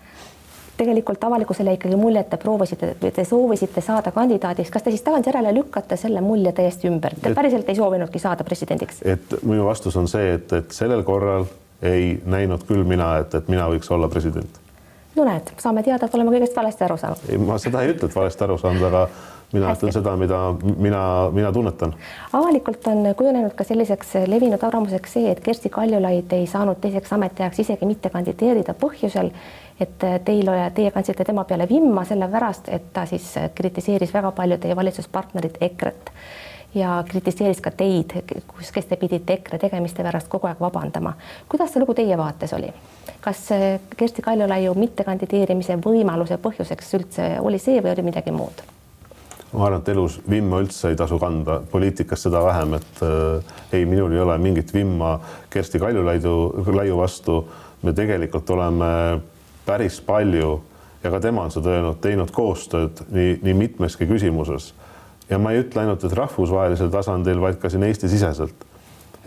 tegelikult 0.80 1.24
avalikkusele 1.24 1.74
ikkagi 1.76 1.96
mulje, 2.00 2.22
et 2.24 2.30
te 2.32 2.38
proovisite, 2.40 2.94
te 3.02 3.24
soovisite 3.28 3.82
saada 3.84 4.14
kandidaadiks, 4.16 4.70
kas 4.72 4.86
te 4.86 4.92
siis 4.94 5.02
tagantjärele 5.04 5.52
lükkate 5.58 5.98
selle 6.00 6.22
mulje 6.24 6.54
täiesti 6.56 6.88
ümber, 6.88 7.18
te 7.20 7.28
et, 7.28 7.36
päriselt 7.36 7.68
ei 7.68 7.76
soovinudki 7.76 8.22
saada 8.22 8.46
presidendiks? 8.48 9.02
et 9.04 9.34
minu 9.42 9.66
vastus 9.68 9.98
on 10.00 10.08
see, 10.08 10.38
et, 10.38 10.54
et 10.56 10.72
sellel 10.72 11.04
korral 11.04 11.44
ei 11.84 12.14
näinud 12.24 12.64
küll 12.68 12.86
mina, 12.88 13.12
et, 13.20 13.36
et 13.36 13.52
mina 13.52 13.68
võiks 13.72 13.92
olla 13.92 14.08
president. 14.08 14.60
no 15.18 15.28
näed, 15.28 15.52
saame 15.60 15.84
teada, 15.84 16.08
et 16.08 16.16
oleme 16.16 16.32
kõigest 16.38 16.56
valesti 16.56 16.88
aru 16.88 16.96
saanud. 17.04 17.28
ei, 17.28 17.42
ma 17.44 17.60
seda 17.60 17.84
ei 17.84 17.92
ütle, 17.92 18.08
et 18.08 18.16
valesti 18.16 18.48
aru 18.48 18.56
saanud, 18.64 18.88
aga 18.88 19.04
mina 19.52 19.72
ütlen 19.74 19.94
seda, 19.94 20.16
mida 20.16 20.40
mina, 20.78 21.02
mina 21.34 21.52
tunnetan. 21.52 21.94
avalikult 22.32 22.86
on 22.86 23.14
kujunenud 23.16 23.54
ka 23.58 23.64
selliseks 23.66 24.14
levinud 24.30 24.62
arvamuseks 24.62 25.16
see, 25.18 25.30
et 25.30 25.40
Kersti 25.44 25.72
Kaljulaid 25.72 26.32
ei 26.36 26.46
saanud 26.50 26.78
teiseks 26.80 27.12
ametiajaks 27.16 27.64
isegi 27.64 27.88
mitte 27.88 28.10
kandideerida 28.10 28.74
põhjusel, 28.78 29.32
et 29.80 30.06
teil, 30.24 30.52
teie 30.74 30.92
kandsite 30.94 31.24
tema 31.24 31.44
peale 31.44 31.68
vimma 31.68 32.04
sellepärast, 32.04 32.68
et 32.68 32.92
ta 32.92 33.06
siis 33.10 33.32
kritiseeris 33.54 34.14
väga 34.14 34.30
palju 34.36 34.60
teie 34.62 34.76
valitsuspartnerit 34.76 35.58
EKRE-t 35.60 36.14
ja 36.74 37.04
kritiseeris 37.08 37.60
ka 37.60 37.70
teid, 37.74 38.14
kus, 38.46 38.70
kes 38.72 38.86
te 38.86 38.96
pidite 38.96 39.34
EKRE 39.38 39.58
tegemiste 39.58 40.06
pärast 40.06 40.30
kogu 40.30 40.46
aeg 40.46 40.60
vabandama. 40.62 41.14
kuidas 41.48 41.72
see 41.72 41.82
lugu 41.82 41.94
teie 41.98 42.18
vaates 42.18 42.52
oli? 42.54 42.70
kas 43.20 43.48
Kersti 43.96 44.22
Kaljulaiu 44.22 44.74
mittekandideerimise 44.78 45.76
võimaluse 45.84 46.38
põhjuseks 46.38 46.94
üldse 47.00 47.32
oli 47.40 47.58
see 47.58 47.82
või 47.82 47.96
oli 47.96 48.06
midagi 48.12 48.30
muud? 48.30 48.62
Ma 49.52 49.66
arvan, 49.66 49.80
et 49.80 49.88
elus 49.90 50.20
vimma 50.30 50.60
üldse 50.62 50.92
ei 50.92 50.96
tasu 50.96 51.18
kanda, 51.18 51.60
poliitikas 51.70 52.22
seda 52.26 52.42
vähem, 52.44 52.76
et 52.78 53.02
äh, 53.02 53.54
ei, 53.72 53.84
minul 53.88 54.12
ei 54.14 54.22
ole 54.22 54.38
mingit 54.38 54.74
vimma 54.74 55.16
Kersti 55.50 55.80
Kaljulaidu, 55.82 56.64
Laiu 56.74 56.98
vastu. 56.98 57.44
me 57.82 57.92
tegelikult 57.96 58.50
oleme 58.50 59.20
päris 59.64 60.00
palju 60.04 60.60
ja 61.02 61.10
ka 61.10 61.20
tema 61.20 61.46
on 61.46 61.52
seda 61.52 61.72
öelnud, 61.74 62.00
teinud 62.04 62.32
koostööd 62.34 63.04
nii, 63.08 63.38
nii 63.42 63.54
mitmeski 63.56 64.08
küsimuses. 64.08 64.74
ja 65.30 65.38
ma 65.38 65.52
ei 65.52 65.62
ütle 65.62 65.84
ainult, 65.84 66.04
et 66.04 66.12
rahvusvahelisel 66.16 66.90
tasandil, 66.90 67.40
vaid 67.40 67.60
ka 67.62 67.70
siin 67.70 67.86
Eesti-siseselt. 67.88 68.66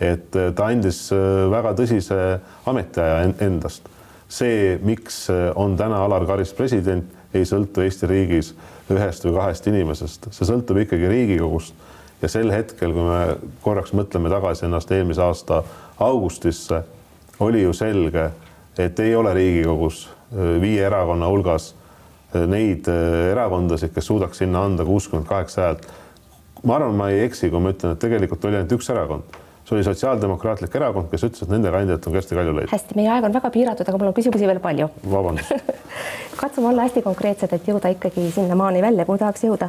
et 0.00 0.36
äh, 0.36 0.52
ta 0.54 0.70
andis 0.70 1.10
äh, 1.12 1.50
väga 1.50 1.74
tõsise 1.74 2.40
ametiaja 2.66 3.34
endast. 3.40 3.88
see, 4.28 4.78
miks 4.82 5.28
äh, 5.30 5.50
on 5.54 5.76
täna 5.76 6.04
Alar 6.04 6.26
Karis 6.26 6.52
president, 6.52 7.04
ei 7.34 7.46
sõltu 7.48 7.82
Eesti 7.84 8.08
riigis 8.10 8.52
ühest 8.92 9.24
või 9.26 9.36
kahest 9.38 9.66
inimesest, 9.70 10.28
see 10.34 10.48
sõltub 10.48 10.80
ikkagi 10.82 11.08
Riigikogust. 11.08 11.74
ja 12.22 12.28
sel 12.28 12.50
hetkel, 12.52 12.92
kui 12.92 13.04
me 13.04 13.36
korraks 13.64 13.92
mõtleme 13.92 14.30
tagasi 14.32 14.66
ennast 14.66 14.92
eelmise 14.92 15.22
aasta 15.22 15.62
augustisse, 16.00 16.82
oli 17.40 17.62
ju 17.62 17.72
selge, 17.72 18.30
et 18.78 19.00
ei 19.00 19.14
ole 19.16 19.34
Riigikogus 19.34 20.06
äh, 20.06 20.60
viie 20.60 20.84
erakonna 20.86 21.28
hulgas 21.28 21.74
äh, 22.34 22.46
neid 22.46 22.88
äh, 22.88 23.30
erakondasid, 23.32 23.92
kes 23.94 24.06
suudaks 24.06 24.42
sinna 24.42 24.64
anda 24.64 24.84
kuuskümmend 24.84 25.28
kaheksa 25.28 25.62
häält. 25.62 25.88
ma 26.64 26.76
arvan, 26.76 26.94
ma 26.94 27.08
ei 27.10 27.24
eksi, 27.24 27.50
kui 27.50 27.60
ma 27.60 27.74
ütlen, 27.74 27.92
et 27.92 28.00
tegelikult 28.00 28.44
oli 28.44 28.60
ainult 28.60 28.78
üks 28.78 28.90
erakond 28.90 29.42
see 29.64 29.76
oli 29.78 29.84
Sotsiaaldemokraatlik 29.84 30.74
Erakond, 30.76 31.08
kes 31.08 31.24
ütles, 31.24 31.44
et 31.44 31.52
nende 31.52 31.70
kandidaat 31.72 32.06
on 32.06 32.12
Kersti 32.12 32.36
Kaljulaid. 32.36 32.68
hästi, 32.72 32.96
meie 32.98 33.08
aeg 33.14 33.24
on 33.24 33.32
väga 33.32 33.50
piiratud, 33.54 33.88
aga 33.88 34.00
mul 34.00 34.10
on 34.10 34.16
küsimusi 34.16 34.48
veel 34.48 34.60
palju. 34.60 34.90
vabandust 35.10 35.54
katsume 36.44 36.68
olla 36.68 36.82
hästi 36.84 37.02
konkreetsed, 37.02 37.52
et 37.56 37.68
jõuda 37.68 37.88
ikkagi 37.94 38.26
sinnamaani 38.34 38.82
välja, 38.82 39.04
kuhu 39.08 39.18
tahaks 39.18 39.46
jõuda. 39.46 39.68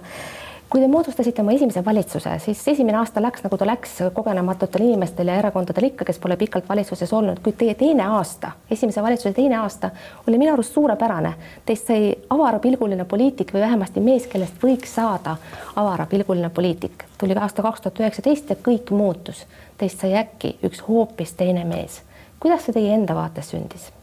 kui 0.69 0.81
te 0.81 0.87
moodustasite 0.91 1.41
oma 1.41 1.53
esimese 1.53 1.85
valitsuse, 1.85 2.31
siis 2.43 2.67
esimene 2.67 2.97
aasta 2.97 3.21
läks 3.21 3.43
nagu 3.45 3.57
ta 3.57 3.67
läks 3.69 3.91
kogenematutel 4.13 4.81
inimestel 4.83 5.29
ja 5.29 5.37
erakondadel 5.39 5.87
ikka, 5.87 6.07
kes 6.09 6.19
pole 6.19 6.35
pikalt 6.41 6.67
valitsuses 6.69 7.13
olnud, 7.13 7.39
kuid 7.45 7.55
teie 7.61 7.77
teine 7.79 8.09
aasta, 8.17 8.51
esimese 8.71 9.03
valitsuse 9.05 9.33
teine 9.37 9.59
aasta 9.61 9.89
oli 10.27 10.41
minu 10.41 10.53
arust 10.53 10.73
suurepärane. 10.73 11.33
Teist 11.65 11.87
sai 11.87 12.15
avarapilguline 12.29 13.05
poliitik 13.05 13.53
või 13.53 13.63
vähemasti 13.63 14.03
mees, 14.03 14.27
kellest 14.27 14.63
võiks 14.63 14.95
saada 14.99 15.37
avarapilguline 15.75 16.49
poliitik. 16.49 17.05
tuli 17.17 17.37
aasta 17.39 17.61
kaks 17.61 17.81
tuhat 17.81 17.99
üheksateist 17.99 18.49
ja 18.49 18.55
kõik 18.55 18.91
muutus. 18.91 19.45
Teist 19.77 20.01
sai 20.01 20.17
äkki 20.17 20.57
üks 20.63 20.83
hoopis 20.89 21.33
teine 21.33 21.63
mees. 21.63 22.01
kuidas 22.39 22.65
see 22.65 22.73
teie 22.73 22.93
enda 22.93 23.15
vaates 23.15 23.53
sündis? 23.53 23.93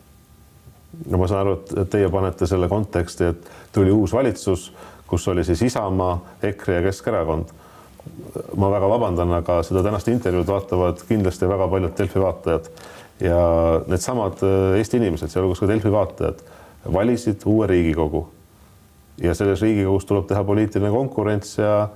No 1.10 1.18
ma 1.18 1.28
saan 1.28 1.40
aru, 1.40 1.58
et 1.76 1.90
teie 1.90 2.08
panete 2.10 2.46
selle 2.46 2.68
konteksti, 2.68 3.24
et 3.24 3.52
tuli 3.72 3.90
uus 3.90 4.12
valitsus 4.12 4.70
kus 5.12 5.28
oli 5.28 5.44
siis 5.44 5.62
Isamaa, 5.62 6.20
EKRE 6.42 6.74
ja 6.74 6.82
Keskerakond. 6.82 7.44
ma 8.56 8.70
väga 8.70 8.88
vabandan, 8.88 9.32
aga 9.36 9.58
seda 9.62 9.82
tänast 9.84 10.08
intervjuud 10.08 10.48
vaatavad 10.48 11.02
kindlasti 11.06 11.46
väga 11.48 11.66
paljud 11.70 11.92
Delfi 11.98 12.20
vaatajad 12.20 12.70
ja 13.20 13.42
needsamad 13.86 14.40
äh, 14.42 14.78
Eesti 14.78 14.96
inimesed, 14.98 15.30
sealhulgas 15.30 15.60
ka 15.60 15.68
Delfi 15.68 15.92
vaatajad, 15.92 16.40
valisid 16.96 17.44
uue 17.46 17.68
Riigikogu. 17.68 18.24
ja 19.22 19.34
selles 19.34 19.62
Riigikogus 19.62 20.08
tuleb 20.08 20.26
teha 20.32 20.44
poliitiline 20.44 20.90
konkurents 20.90 21.58
ja 21.58 21.88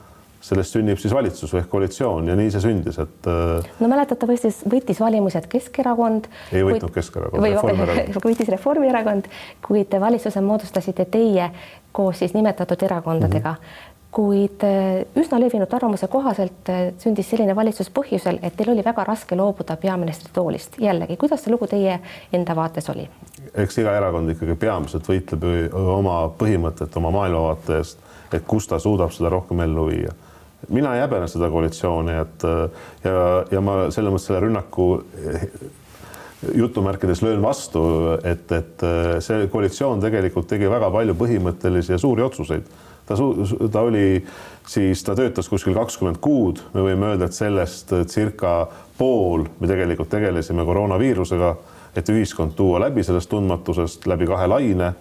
sellest 0.47 0.77
sünnib 0.77 1.01
siis 1.03 1.15
valitsus 1.15 1.55
ehk 1.59 1.69
koalitsioon 1.71 2.31
ja 2.31 2.37
nii 2.39 2.53
see 2.55 2.63
sündis, 2.69 3.01
et. 3.03 3.31
Äh, 3.31 3.67
no 3.81 3.91
mäletatavasti 3.91 4.53
võitis 4.71 5.01
valimised 5.03 5.49
Keskerakond. 5.51 6.31
ei 6.53 6.63
võitnud 6.67 6.91
kuid... 6.91 7.01
Keskerakond, 7.01 7.49
Reformierakond. 7.49 8.21
võitis 8.29 8.55
Reformierakond, 8.55 9.29
kuid 9.67 9.99
valitsuse 10.07 10.45
moodustasite 10.47 11.09
teie 11.11 11.51
koos 11.97 12.23
siis 12.23 12.35
nimetatud 12.37 12.89
erakondadega 12.89 13.59
mm. 13.59 13.67
-hmm 13.67 13.93
kuid 14.17 14.63
äh, 14.65 15.03
üsna 15.21 15.37
levinud 15.41 15.73
arvamuse 15.77 16.07
kohaselt 16.09 16.71
äh, 16.73 16.87
sündis 16.99 17.29
selline 17.29 17.53
valitsus 17.57 17.91
põhjusel, 17.93 18.39
et 18.43 18.55
teil 18.57 18.71
oli 18.73 18.85
väga 18.85 19.05
raske 19.05 19.37
loobuda 19.37 19.77
peaministri 19.77 20.31
toolist. 20.33 20.79
jällegi, 20.81 21.19
kuidas 21.21 21.43
see 21.45 21.53
lugu 21.53 21.67
teie 21.69 21.99
enda 22.33 22.57
vaates 22.57 22.89
oli? 22.89 23.05
eks 23.55 23.79
iga 23.83 23.93
erakond 23.99 24.33
ikkagi 24.33 24.55
peamiselt 24.55 25.11
võitleb 25.11 25.45
oma 25.75 26.31
põhimõtet, 26.39 26.97
oma 26.97 27.11
maailmavaate 27.19 27.77
eest, 27.77 28.01
et 28.33 28.47
kus 28.47 28.71
ta 28.71 28.79
suudab 28.81 29.13
seda 29.13 29.29
rohkem 29.37 29.61
ellu 29.67 29.91
viia 29.91 30.17
mina 30.69 30.95
ei 30.97 31.03
häbene 31.05 31.29
seda 31.31 31.51
koalitsiooni, 31.53 32.15
et 32.23 32.47
ja, 33.05 33.19
ja 33.51 33.61
ma 33.65 33.87
selles 33.95 34.13
mõttes 34.13 34.31
selle 34.31 34.43
rünnaku 34.45 34.89
jutumärkides 36.55 37.23
löön 37.23 37.43
vastu, 37.43 37.83
et, 38.25 38.51
et 38.53 38.85
see 39.25 39.47
koalitsioon 39.53 40.03
tegelikult 40.05 40.49
tegi 40.51 40.69
väga 40.71 40.91
palju 40.93 41.17
põhimõttelisi 41.19 41.95
ja 41.95 41.99
suuri 42.01 42.23
otsuseid. 42.27 42.69
ta, 43.07 43.17
ta 43.73 43.81
oli 43.81 44.25
siis, 44.67 45.03
ta 45.05 45.15
töötas 45.15 45.49
kuskil 45.49 45.75
kakskümmend 45.75 46.21
kuud, 46.21 46.61
me 46.75 46.85
võime 46.89 47.13
öelda, 47.13 47.29
et 47.29 47.37
sellest 47.37 47.95
circa 48.11 48.67
pool 48.99 49.47
me 49.61 49.71
tegelikult 49.71 50.11
tegelesime 50.13 50.65
koroonaviirusega, 50.65 51.57
et 51.97 52.09
ühiskond 52.13 52.57
tuua 52.57 52.81
läbi 52.85 53.05
sellest 53.07 53.31
tundmatusest 53.31 54.07
läbi 54.07 54.27
kahe 54.29 54.47
laine, 54.51 54.93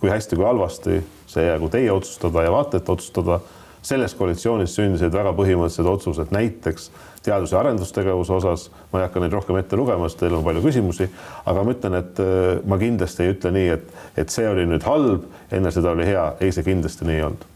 kui 0.00 0.10
hästi, 0.12 0.36
kui 0.36 0.46
halvasti, 0.46 1.00
see 1.26 1.46
jäägu 1.48 1.68
teie 1.72 1.92
otsustada 1.92 2.44
ja 2.44 2.52
vaatajate 2.52 2.92
otsustada 2.92 3.40
selles 3.86 4.14
koalitsioonis 4.18 4.74
sündisid 4.74 5.14
väga 5.14 5.30
põhimõttelised 5.36 5.86
otsused, 5.86 6.32
näiteks 6.34 6.90
teadus- 7.22 7.52
ja 7.52 7.60
arendustegevuse 7.60 8.32
osas, 8.32 8.70
ma 8.92 9.00
ei 9.00 9.06
hakka 9.06 9.20
neid 9.22 9.34
rohkem 9.34 9.58
ette 9.60 9.76
lugema, 9.78 10.08
sest 10.08 10.24
teil 10.24 10.34
on 10.34 10.44
palju 10.44 10.62
küsimusi, 10.64 11.08
aga 11.46 11.62
ma 11.62 11.74
ütlen, 11.74 11.98
et 12.00 12.22
äh, 12.22 12.62
ma 12.66 12.78
kindlasti 12.82 13.22
ei 13.22 13.34
ütle 13.34 13.52
nii, 13.54 13.68
et, 13.76 13.92
et 14.16 14.32
see 14.34 14.48
oli 14.48 14.66
nüüd 14.66 14.86
halb, 14.86 15.28
enne 15.54 15.70
seda 15.74 15.94
oli 15.94 16.06
hea, 16.08 16.32
ei, 16.40 16.50
see 16.54 16.66
kindlasti 16.66 17.06
nii 17.06 17.20
ei 17.20 17.28
olnud. 17.28 17.52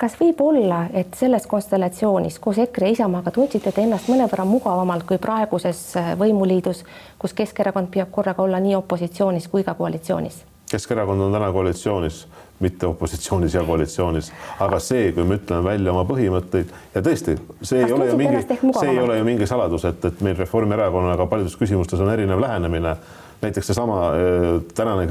Kas 0.00 0.14
võib 0.16 0.38
olla, 0.40 0.86
et 0.96 1.12
selles 1.18 1.44
konstellatsioonis 1.46 2.38
koos 2.40 2.56
EKRE 2.62 2.86
ja 2.88 2.96
Isamaaga 2.96 3.32
tundsite 3.36 3.72
te 3.76 3.82
ennast 3.84 4.08
mõnevõrra 4.08 4.46
mugavamalt 4.48 5.04
kui 5.08 5.20
praeguses 5.20 5.82
äh, 6.00 6.14
võimuliidus, 6.20 6.86
kus 7.20 7.36
Keskerakond 7.36 7.92
püüab 7.92 8.08
korraga 8.14 8.46
olla 8.46 8.62
nii 8.64 8.78
opositsioonis 8.80 9.50
kui 9.52 9.66
ka 9.66 9.76
koalitsioonis? 9.76 10.46
Keskerakond 10.70 11.20
on 11.20 11.34
täna 11.34 11.52
koalitsioonis 11.52 12.24
mitte 12.60 12.86
opositsioonis 12.86 13.54
ja 13.54 13.64
koalitsioonis, 13.64 14.30
aga 14.60 14.78
see, 14.84 15.10
kui 15.16 15.24
me 15.24 15.38
ütleme 15.40 15.64
välja 15.64 15.92
oma 15.94 16.04
põhimõtteid 16.08 16.72
ja 16.94 17.02
tõesti, 17.04 17.36
see 17.62 17.82
Kas 17.82 17.90
ei 17.90 17.96
ole 17.96 18.08
ju 18.10 18.16
mingi, 18.20 18.42
see 18.78 18.90
ei 18.92 19.00
ole 19.00 19.18
ju 19.18 19.28
mingi 19.28 19.48
saladus, 19.48 19.86
et, 19.88 20.04
et 20.04 20.24
meil 20.24 20.36
Reformierakonnaga 20.38 21.28
paljudes 21.30 21.56
küsimustes 21.60 22.00
on 22.00 22.12
erinev 22.12 22.40
lähenemine. 22.40 22.96
näiteks 23.40 23.66
seesama 23.72 24.00
äh, 24.12 24.48
tänane 24.74 25.08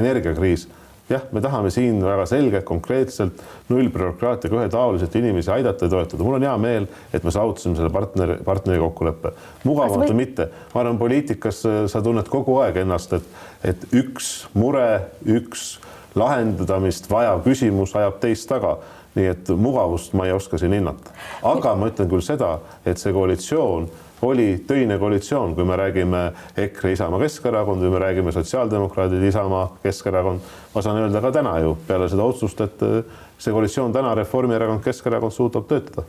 energiakriis 0.00 0.68
jah, 1.12 1.22
me 1.32 1.40
tahame 1.42 1.70
siin 1.72 2.00
väga 2.04 2.24
selgelt, 2.28 2.64
konkreetselt 2.68 3.42
nullbürokraatiaga 3.68 4.60
ühetaoliselt 4.60 5.16
inimesi 5.18 5.50
aidata 5.50 5.86
ja 5.86 5.90
toetada. 5.90 6.24
mul 6.24 6.38
on 6.38 6.46
hea 6.46 6.56
meel, 6.58 6.88
et 7.12 7.24
me 7.24 7.34
saavutasime 7.34 7.76
selle 7.76 7.90
partneri, 7.92 8.38
partneri 8.44 8.80
kokkuleppe. 8.80 9.32
mugavamalt 9.64 10.12
või 10.12 10.20
mitte, 10.22 10.48
ma 10.74 10.84
arvan, 10.84 11.00
poliitikas 11.00 11.64
äh, 11.66 11.80
sa 11.92 12.02
tunned 12.02 12.28
kogu 12.32 12.58
aeg 12.62 12.82
ennast, 12.84 13.12
et, 13.18 13.32
et 13.72 13.88
üks 13.92 14.32
mure, 14.54 14.88
üks 15.26 15.74
lahendamist 16.14 17.10
vajav 17.10 17.42
küsimus 17.44 17.96
ajab 17.96 18.20
teist 18.20 18.48
taga. 18.48 18.78
nii 19.12 19.26
et 19.28 19.48
mugavust 19.60 20.14
ma 20.16 20.24
ei 20.24 20.32
oska 20.32 20.56
siin 20.58 20.72
hinnata, 20.72 21.10
aga 21.44 21.74
ma 21.76 21.90
ütlen 21.90 22.08
küll 22.08 22.24
seda, 22.24 22.54
et 22.88 22.96
see 22.96 23.12
koalitsioon 23.12 23.90
oli 24.22 24.64
töine 24.66 24.98
koalitsioon, 24.98 25.54
kui 25.54 25.64
me 25.64 25.76
räägime 25.76 26.32
EKRE, 26.56 26.92
Isamaa, 26.92 27.20
Keskerakond 27.20 27.82
või 27.82 27.90
me 27.90 27.98
räägime 27.98 28.32
sotsiaaldemokraadid, 28.32 29.22
Isamaa, 29.28 29.66
Keskerakond. 29.82 30.40
ma 30.74 30.82
saan 30.82 31.02
öelda 31.02 31.20
ka 31.20 31.32
täna 31.32 31.58
ju 31.58 31.76
peale 31.86 32.08
seda 32.08 32.24
otsust, 32.24 32.60
et 32.60 32.82
äh, 32.82 33.02
see 33.38 33.52
koalitsioon 33.52 33.92
täna 33.92 34.14
Reformierakond, 34.14 34.80
Keskerakond 34.84 35.32
suudab 35.32 35.66
töötada. 35.68 36.06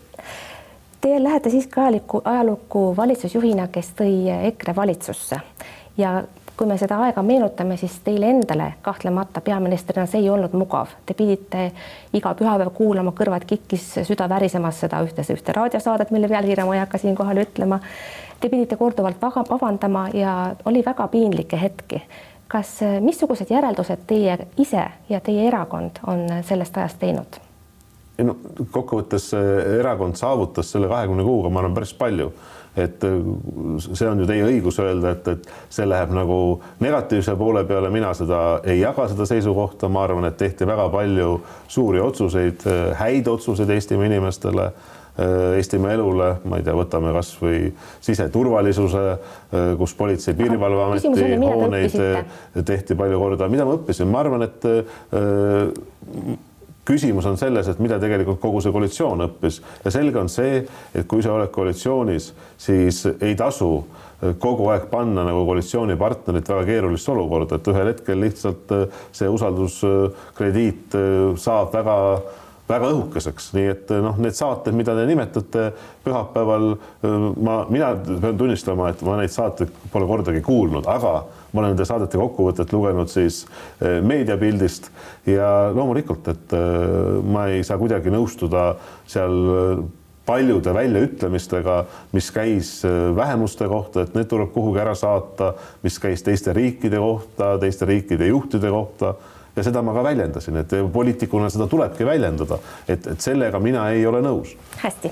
Te 1.01 1.24
lähete 1.24 1.50
siiski 1.50 1.79
ajalukku, 1.79 2.22
ajalukku 2.25 2.93
valitsusjuhina, 2.98 3.67
kes 3.67 3.91
tõi 3.98 4.13
EKRE 4.51 4.75
valitsusse 4.75 5.39
ja 5.98 6.22
kui 6.63 6.70
me 6.72 6.77
seda 6.79 6.96
aega 7.03 7.20
meenutame, 7.27 7.75
siis 7.77 7.98
teile 8.05 8.29
endale 8.32 8.70
kahtlemata 8.82 9.41
peaministrina 9.43 10.05
see 10.08 10.22
ei 10.24 10.29
olnud 10.32 10.53
mugav. 10.55 10.93
Te 11.05 11.12
pidite 11.17 11.65
iga 12.15 12.32
pühapäev 12.39 12.72
kuulama, 12.77 13.12
kõrvad 13.17 13.43
kikkis, 13.50 13.89
süda 14.08 14.29
värisemas 14.32 14.79
seda 14.86 15.01
ühte, 15.03 15.25
ühte 15.36 15.55
raadiosaadet, 15.58 16.13
mille 16.15 16.29
pealkirja 16.32 16.63
ma 16.63 16.77
ei 16.77 16.84
hakka 16.86 17.01
siinkohal 17.03 17.43
ütlema. 17.43 17.82
Te 18.39 18.48
pidite 18.48 18.79
korduvalt 18.79 19.20
vabandama 19.50 20.05
ja 20.15 20.38
oli 20.65 20.86
väga 20.86 21.08
piinlikke 21.12 21.60
hetki. 21.60 22.01
kas, 22.48 22.79
missugused 23.01 23.50
järeldused 23.50 24.03
teie 24.08 24.38
ise 24.62 24.84
ja 25.10 25.20
teie 25.20 25.48
erakond 25.48 26.00
on 26.08 26.27
sellest 26.46 26.77
ajast 26.77 27.00
teinud? 27.00 27.39
ei 28.20 28.25
no 28.27 28.36
kokkuvõttes 28.72 29.32
erakond 29.79 30.15
saavutas 30.15 30.72
selle 30.72 30.88
kahekümne 30.88 31.24
kuuga, 31.25 31.50
ma 31.50 31.63
arvan, 31.63 31.74
päris 31.74 31.96
palju 31.98 32.29
et 32.77 33.03
äh, 33.03 33.12
see 33.94 34.08
on 34.10 34.24
ju 34.24 34.27
teie 34.30 34.46
õigus 34.48 34.80
öelda, 34.82 35.13
et, 35.13 35.27
et 35.36 35.74
see 35.74 35.86
läheb 35.88 36.13
nagu 36.15 36.38
negatiivse 36.82 37.36
poole 37.38 37.63
peale, 37.70 37.92
mina 37.94 38.13
seda 38.18 38.39
ei 38.65 38.80
jaga, 38.82 39.08
seda 39.12 39.27
seisukohta, 39.30 39.89
ma 39.94 40.06
arvan, 40.08 40.25
et 40.30 40.39
tehti 40.39 40.68
väga 40.68 40.88
palju 40.94 41.36
suuri 41.72 42.01
otsuseid, 42.03 42.65
äh, 42.70 42.84
häid 43.00 43.30
otsuseid 43.30 43.70
Eestimaa 43.75 44.10
inimestele 44.10 44.65
äh, 44.70 45.58
Eestimaa 45.60 45.94
elule, 45.94 46.30
ma 46.50 46.58
ei 46.58 46.65
tea, 46.65 46.74
võtame 46.77 47.13
kasvõi 47.13 47.68
siseturvalisuse, 48.01 49.03
kus 49.77 49.94
Politsei- 49.98 50.34
ja 50.34 50.39
Piirivalveameti 50.39 51.38
hooneid 51.44 52.65
tehti 52.65 52.98
palju 52.98 53.22
korda, 53.22 53.51
mida 53.53 53.70
ma 53.70 53.77
õppisin, 53.77 54.10
ma 54.10 54.24
arvan, 54.25 54.48
et 54.50 54.65
küsimus 56.86 57.25
on 57.30 57.38
selles, 57.40 57.68
et 57.68 57.80
mida 57.80 58.00
tegelikult 58.02 58.42
kogu 58.44 58.62
see 58.62 58.74
koalitsioon 58.75 59.28
õppis. 59.28 59.62
Ja 59.86 59.92
selge 59.94 60.20
on 60.20 60.32
see, 60.32 60.63
et 60.94 61.08
kui 61.08 61.24
sa 61.24 61.36
oled 61.38 61.52
koalitsioonis, 61.54 62.34
siis 62.60 63.06
ei 63.20 63.38
tasu 63.40 63.75
kogu 64.40 64.70
aeg 64.72 64.88
panna 64.92 65.25
nagu 65.28 65.44
koalitsioonipartnerit 65.48 66.50
väga 66.50 66.63
keerulisse 66.68 67.12
olukorda, 67.12 67.60
et 67.60 67.68
ühel 67.74 67.92
hetkel 67.92 68.24
lihtsalt 68.24 68.72
äh, 68.75 69.04
see 69.16 69.30
usalduskrediit 69.32 70.98
äh, 71.00 71.20
saab 71.40 71.74
väga 71.75 71.98
väga 72.63 72.90
õhukeseks, 72.94 73.50
nii 73.58 73.70
et 73.74 73.92
äh, 73.92 74.00
noh, 74.04 74.20
need 74.24 74.38
saated, 74.38 74.75
mida 74.78 74.96
te 74.96 75.04
nimetate 75.10 75.66
pühapäeval, 76.06 76.70
ma, 77.44 77.58
mina 77.72 77.92
pean 78.00 78.38
tunnistama, 78.40 78.94
et 78.94 79.04
ma 79.04 79.18
neid 79.20 79.34
saateid 79.34 79.72
pole 79.92 80.08
kordagi 80.08 80.44
kuulnud, 80.46 80.88
aga 80.88 81.18
ma 81.53 81.62
olen 81.62 81.74
nende 81.74 81.86
saadete 81.88 82.19
kokkuvõtet 82.19 82.74
lugenud 82.74 83.10
siis 83.12 83.43
eh, 83.79 84.00
meediapildist 84.05 84.89
ja 85.29 85.50
loomulikult, 85.74 86.29
et 86.33 86.55
eh, 86.57 87.19
ma 87.24 87.48
ei 87.53 87.63
saa 87.65 87.77
kuidagi 87.81 88.13
nõustuda 88.13 88.72
seal 89.10 89.38
eh, 89.57 89.83
paljude 90.24 90.72
väljaütlemistega, 90.72 91.81
mis 92.15 92.29
käis 92.31 92.77
vähemuste 93.15 93.67
kohta, 93.67 94.05
et 94.05 94.13
need 94.15 94.29
tuleb 94.31 94.53
kuhugi 94.53 94.79
ära 94.79 94.93
saata, 94.95 95.50
mis 95.83 96.00
käis 96.00 96.24
teiste 96.24 96.53
riikide 96.55 97.01
kohta, 97.03 97.57
teiste 97.60 97.89
riikide 97.89 98.29
juhtide 98.31 98.72
kohta 98.72 99.17
ja 99.57 99.67
seda 99.67 99.83
ma 99.83 99.91
ka 99.91 100.05
väljendasin, 100.07 100.62
et 100.63 100.77
poliitikuna 100.95 101.51
seda 101.51 101.67
tulebki 101.67 102.07
väljendada, 102.07 102.62
et, 102.88 103.03
et 103.03 103.27
sellega 103.27 103.60
mina 103.60 103.89
ei 103.91 104.07
ole 104.07 104.24
nõus. 104.24 104.55
hästi 104.79 105.12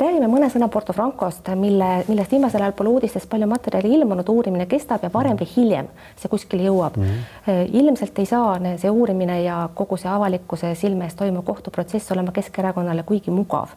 räägime 0.00 0.28
mõne 0.30 0.48
sõna 0.52 0.68
Porto 0.72 0.94
Francost, 0.96 1.48
mille, 1.58 1.88
millest 2.08 2.32
viimasel 2.32 2.62
ajal 2.62 2.74
pole 2.78 2.92
uudistes 2.94 3.26
palju 3.30 3.48
materjali 3.50 3.92
ilmunud, 3.98 4.28
uurimine 4.28 4.66
kestab 4.70 5.04
ja 5.04 5.10
varem 5.12 5.38
või 5.40 5.48
hiljem 5.56 5.90
see 6.20 6.30
kuskile 6.32 6.66
jõuab 6.68 6.96
mm. 6.96 7.04
-hmm. 7.04 7.74
ilmselt 7.82 8.18
ei 8.18 8.26
saa 8.26 8.56
see 8.76 8.90
uurimine 8.90 9.42
ja 9.42 9.68
kogu 9.74 9.96
see 10.00 10.10
avalikkuse 10.10 10.74
silme 10.74 11.04
ees 11.04 11.14
toimuv 11.14 11.44
kohtuprotsess 11.44 12.12
olema 12.12 12.32
Keskerakonnale 12.32 13.02
kuigi 13.02 13.30
mugav. 13.30 13.76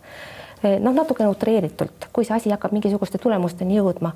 noh, 0.80 0.94
natukene 0.94 1.30
utreeritult, 1.30 2.10
kui 2.14 2.26
see 2.26 2.36
asi 2.36 2.50
hakkab 2.50 2.72
mingisuguste 2.72 3.18
tulemusteni 3.18 3.78
jõudma 3.78 4.14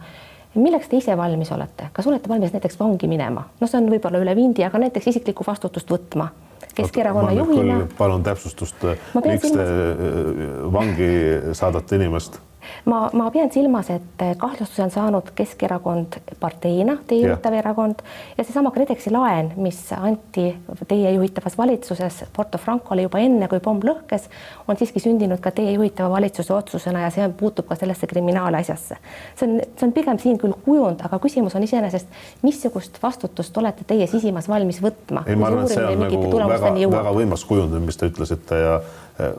milleks 0.56 0.88
te 0.88 0.98
ise 0.98 1.18
valmis 1.18 1.52
olete, 1.52 1.90
kas 1.94 2.08
olete 2.08 2.30
valmis 2.30 2.54
näiteks 2.54 2.80
vangi 2.80 3.08
minema, 3.08 3.44
no 3.60 3.68
see 3.68 3.82
on 3.82 3.90
võib-olla 3.92 4.22
üle 4.24 4.36
vindi, 4.36 4.64
aga 4.64 4.80
näiteks 4.80 5.08
isiklikku 5.08 5.44
vastutust 5.48 5.92
võtma 5.92 6.32
Keskerakonna 6.76 7.32
juhina. 7.32 7.80
palun 7.98 8.24
täpsustust, 8.24 8.84
miks 9.16 9.42
te 9.42 9.50
silmas... 9.50 10.72
vangi 10.74 11.10
saadate 11.58 11.96
inimest? 11.96 12.40
Ma, 12.86 13.10
ma 13.14 13.30
pean 13.32 13.52
silmas, 13.52 13.90
et 13.94 14.24
kahtlustuse 14.38 14.84
on 14.84 14.92
saanud 14.94 15.32
Keskerakond 15.36 16.20
parteina, 16.40 16.98
teie 17.08 17.28
juhitav 17.28 17.56
erakond 17.58 18.04
ja 18.38 18.44
seesama 18.44 18.72
KredExi 18.76 19.12
laen, 19.14 19.52
mis 19.62 19.80
anti 19.98 20.50
teie 20.88 21.12
juhitavas 21.16 21.58
valitsuses 21.58 22.24
Porto 22.36 22.58
Francole 22.62 23.08
juba 23.08 23.22
enne, 23.24 23.50
kui 23.52 23.62
pomm 23.64 23.84
lõhkes, 23.86 24.28
on 24.68 24.80
siiski 24.80 25.02
sündinud 25.04 25.42
ka 25.44 25.52
teie 25.56 25.74
juhitava 25.76 26.12
valitsuse 26.18 26.54
otsusena 26.54 27.06
ja 27.06 27.12
see 27.14 27.28
puutub 27.40 27.68
ka 27.70 27.78
sellesse 27.80 28.08
kriminaalasjasse. 28.08 29.00
see 29.36 29.50
on, 29.50 29.58
see 29.78 29.88
on 29.88 29.96
pigem 29.96 30.20
siin 30.22 30.40
küll 30.42 30.56
kujund, 30.66 31.04
aga 31.06 31.20
küsimus 31.24 31.56
on 31.56 31.66
iseenesest, 31.68 32.08
missugust 32.44 33.02
vastutust 33.04 33.58
olete 33.58 33.88
teie 33.88 34.08
sisimas 34.08 34.50
valmis 34.50 34.82
võtma? 34.84 35.26
ei, 35.28 35.36
ma 35.36 35.52
arvan, 35.52 35.66
et 35.66 35.76
see 35.76 35.86
on 35.86 36.06
nagu 36.06 36.24
väga, 36.54 36.74
väga 36.98 37.18
võimas 37.20 37.46
kujund, 37.48 37.78
mis 37.86 38.00
te 38.00 38.10
ütlesite 38.12 38.62
ja 38.62 38.80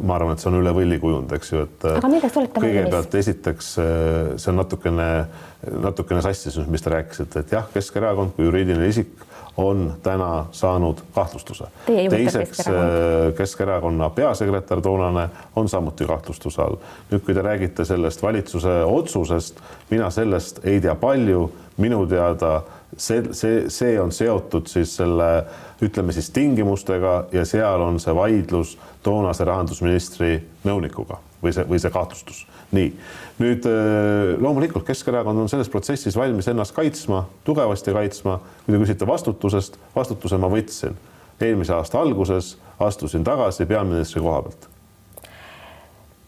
ma 0.00 0.16
arvan, 0.16 0.34
et 0.34 0.42
see 0.42 0.50
on 0.50 0.58
üle 0.58 0.72
võlli 0.74 0.98
kujund, 1.02 1.32
eks 1.36 1.52
ju, 1.52 1.62
et. 1.68 1.86
aga 1.92 2.10
milleks 2.10 2.36
olete 2.40 2.58
valmis? 2.58 2.74
kõigepealt 2.74 3.16
esiteks 3.20 3.70
see 3.78 4.50
on 4.52 4.58
natukene, 4.58 5.08
natukene 5.86 6.22
sassis, 6.24 6.58
mis 6.66 6.84
te 6.84 6.94
rääkisite, 6.94 7.44
et 7.44 7.56
jah, 7.58 7.68
Keskerakond 7.74 8.34
kui 8.36 8.48
juriidiline 8.48 8.90
isik 8.90 9.26
on 9.58 9.94
täna 10.02 10.46
saanud 10.52 10.98
kahtlustuse. 11.14 11.64
teiseks 11.86 12.58
Keskerakonna 13.36 14.10
peasekretär 14.10 14.80
toonane 14.80 15.28
on 15.56 15.68
samuti 15.68 16.06
kahtlustuse 16.06 16.62
all. 16.62 16.76
nüüd, 17.10 17.24
kui 17.26 17.34
te 17.34 17.42
räägite 17.42 17.84
sellest 17.84 18.22
valitsuse 18.22 18.82
otsusest, 18.84 19.58
mina 19.90 20.10
sellest 20.10 20.60
ei 20.64 20.80
tea 20.80 20.94
palju, 20.94 21.50
minu 21.76 22.06
teada 22.06 22.60
see, 22.96 23.34
see, 23.34 23.64
see 23.70 24.00
on 24.00 24.12
seotud 24.12 24.70
siis 24.70 24.94
selle 24.96 25.44
ütleme 25.82 26.12
siis 26.12 26.30
tingimustega 26.30 27.24
ja 27.32 27.44
seal 27.44 27.82
on 27.82 27.98
see 28.00 28.14
vaidlus 28.14 28.78
toonase 29.08 29.46
rahandusministri 29.48 30.36
nõunikuga 30.68 31.18
või 31.42 31.54
see, 31.54 31.64
või 31.68 31.80
see 31.80 31.92
kahtlustus. 31.94 32.44
nii, 32.76 32.88
nüüd 33.40 33.66
äh, 33.70 34.34
loomulikult 34.42 34.86
Keskerakond 34.86 35.44
on 35.44 35.48
selles 35.48 35.70
protsessis 35.72 36.16
valmis 36.18 36.48
ennast 36.50 36.74
kaitsma, 36.76 37.24
tugevasti 37.44 37.94
kaitsma. 37.96 38.40
kui 38.64 38.74
te 38.74 38.82
küsite 38.84 39.08
vastutusest, 39.08 39.78
vastutuse 39.96 40.38
ma 40.38 40.50
võtsin 40.52 40.98
eelmise 41.40 41.72
aasta 41.72 42.00
alguses, 42.00 42.56
astusin 42.80 43.24
tagasi 43.24 43.66
peaministri 43.66 44.22
koha 44.22 44.42
pealt. 44.42 44.68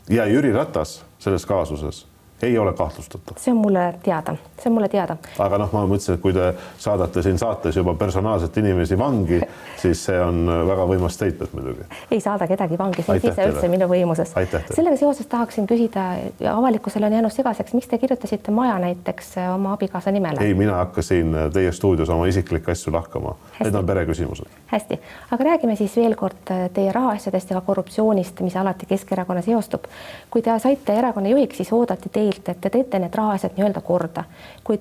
ja 0.09 0.27
Jüri 0.27 0.53
Ratas 0.53 1.03
selles 1.19 1.47
kaasuses 1.47 2.07
ei 2.43 2.59
ole 2.59 2.73
kahtlustatav. 2.73 3.37
see 3.39 3.53
on 3.53 3.59
mulle 3.61 3.95
teada, 4.03 4.35
see 4.57 4.71
on 4.71 4.77
mulle 4.77 4.89
teada. 4.89 5.17
aga 5.39 5.59
noh, 5.59 5.73
ma 5.73 5.85
mõtlesin, 5.87 6.19
et 6.19 6.23
kui 6.23 6.33
te 6.37 6.53
saadate 6.79 7.23
siin 7.23 7.39
saates 7.39 7.77
juba 7.77 7.95
personaalselt 7.99 8.57
inimesi 8.63 8.99
vangi, 8.99 9.41
siis 9.83 10.05
see 10.09 10.21
on 10.21 10.47
väga 10.69 10.87
võimas 10.91 11.17
statement 11.19 11.55
muidugi. 11.57 11.87
ei 12.11 12.21
saada 12.21 12.49
kedagi 12.51 12.79
vangi, 12.79 13.05
see 13.07 13.19
ei 13.21 13.33
ole 13.33 13.49
üldse 13.53 13.73
minu 13.73 13.89
võimuses. 13.91 14.35
sellega 14.75 14.97
seoses 15.01 15.27
tahaksin 15.31 15.69
küsida 15.71 16.07
avalikkusele 16.53 17.07
on 17.07 17.19
jäänud 17.19 17.35
segaseks, 17.35 17.75
miks 17.77 17.91
te 17.91 17.99
kirjutasite 17.99 18.55
maja 18.55 18.79
näiteks 18.83 19.35
oma 19.55 19.75
abikaasa 19.79 20.11
nimele? 20.15 20.41
ei, 20.45 20.55
mina 20.55 20.81
hakkasin 20.83 21.37
teie 21.53 21.73
stuudios 21.73 22.09
oma 22.11 22.27
isiklikke 22.31 22.73
asju 22.73 22.93
lahkama. 22.93 23.37
Need 23.61 23.75
on 23.75 23.87
pereküsimused. 23.87 24.47
hästi, 24.67 25.01
aga 25.31 25.45
räägime 25.45 25.77
siis 25.77 25.97
veel 25.97 26.15
kord 26.17 26.53
teie 26.75 26.93
rahaasjadest 26.93 27.51
ja 27.51 27.61
ka 27.61 27.67
korruptsioonist, 27.67 28.41
mis 28.41 28.57
alati 28.57 28.87
Keskerakonna 28.87 29.43
seostub. 29.43 29.85
kui 30.31 30.43
te 30.43 30.59
saite 30.59 30.95
erakonna 30.99 31.29
juhiks, 31.29 31.57
siis 31.57 31.73
oodati 31.73 32.09
teil 32.13 32.30
teilt, 32.31 32.49
et 32.49 32.61
te 32.61 32.71
teete 32.71 32.99
need 32.99 33.15
rahaasjad 33.15 33.57
nii-öelda 33.57 33.81
korda. 33.81 34.25
kuid 34.65 34.81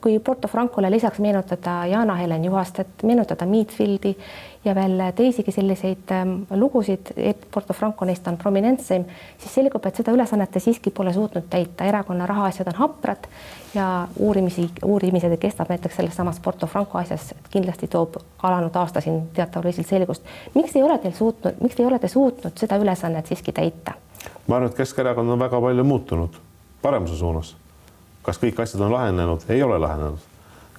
kui 0.00 0.18
Porto 0.18 0.48
Francole 0.48 0.90
lisaks 0.90 1.18
meenutada 1.18 1.86
Jana-Helen 1.86 2.44
Juhastet, 2.44 3.02
meenutada 3.02 3.46
Meatfieldi 3.46 4.16
ja 4.64 4.74
veel 4.74 5.02
teisigi 5.14 5.52
selliseid 5.52 6.10
ähm, 6.12 6.34
lugusid, 6.50 7.12
et 7.16 7.46
Porto 7.54 7.72
Franco 7.72 8.04
neist 8.04 8.26
on 8.28 8.36
prominentsem, 8.36 9.04
siis 9.38 9.54
selgub, 9.54 9.86
et 9.86 9.96
seda 9.96 10.12
ülesannet 10.12 10.50
te 10.50 10.60
siiski 10.60 10.90
pole 10.90 11.12
suutnud 11.12 11.46
täita, 11.50 11.84
erakonna 11.84 12.26
rahaasjad 12.26 12.72
on 12.72 12.80
haprad 12.82 13.28
ja 13.74 14.08
uurimisi, 14.16 14.68
uurimised 14.84 15.36
kestab 15.36 15.70
näiteks 15.70 15.96
selles 15.96 16.16
samas 16.16 16.40
Porto 16.40 16.66
Franco 16.66 16.98
asjas 16.98 17.34
kindlasti 17.50 17.88
toob 17.88 18.18
alanud 18.42 18.76
aasta 18.76 19.00
siin 19.04 19.22
teataval 19.34 19.70
viisil 19.70 19.86
selgust. 19.88 20.24
miks 20.54 20.76
ei 20.76 20.82
ole 20.82 20.98
teil 20.98 21.14
suutnud, 21.14 21.62
miks 21.62 21.80
ei 21.80 21.86
ole 21.86 21.98
te 21.98 22.08
suutnud 22.08 22.58
seda 22.58 22.76
ülesannet 22.76 23.26
siiski 23.26 23.52
täita? 23.52 23.94
ma 24.46 24.56
arvan, 24.56 24.70
et 24.70 24.76
Keskerakond 24.76 25.30
on 25.30 25.38
väga 25.38 25.60
palju 25.60 25.84
muutunud 25.84 26.47
paremuse 26.82 27.16
suunas. 27.16 27.56
kas 28.22 28.38
kõik 28.38 28.60
asjad 28.62 28.82
on 28.84 28.92
lahenenud? 28.92 29.46
ei 29.48 29.62
ole 29.62 29.78
lahenenud. 29.78 30.18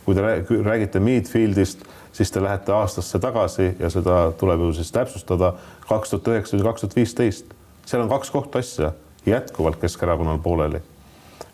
kui 0.06 0.16
te 0.16 0.22
räägite 0.66 1.00
Meadfieldist, 1.00 1.84
siis 2.14 2.32
te 2.32 2.44
lähete 2.44 2.72
aastasse 2.72 3.20
tagasi 3.20 3.76
ja 3.80 3.90
seda 3.90 4.32
tuleb 4.38 4.60
ju 4.60 4.74
siis 4.74 4.92
täpsustada 4.92 5.54
kaks 5.88 6.10
tuhat 6.10 6.28
üheksa 6.28 6.58
või 6.58 6.70
kaks 6.72 6.82
tuhat 6.82 6.96
viisteist. 6.96 7.54
seal 7.86 8.02
on 8.02 8.10
kaks 8.10 8.32
kohtuasja 8.32 8.92
jätkuvalt 9.26 9.82
Keskerakonnal 9.82 10.40
pooleli 10.40 10.82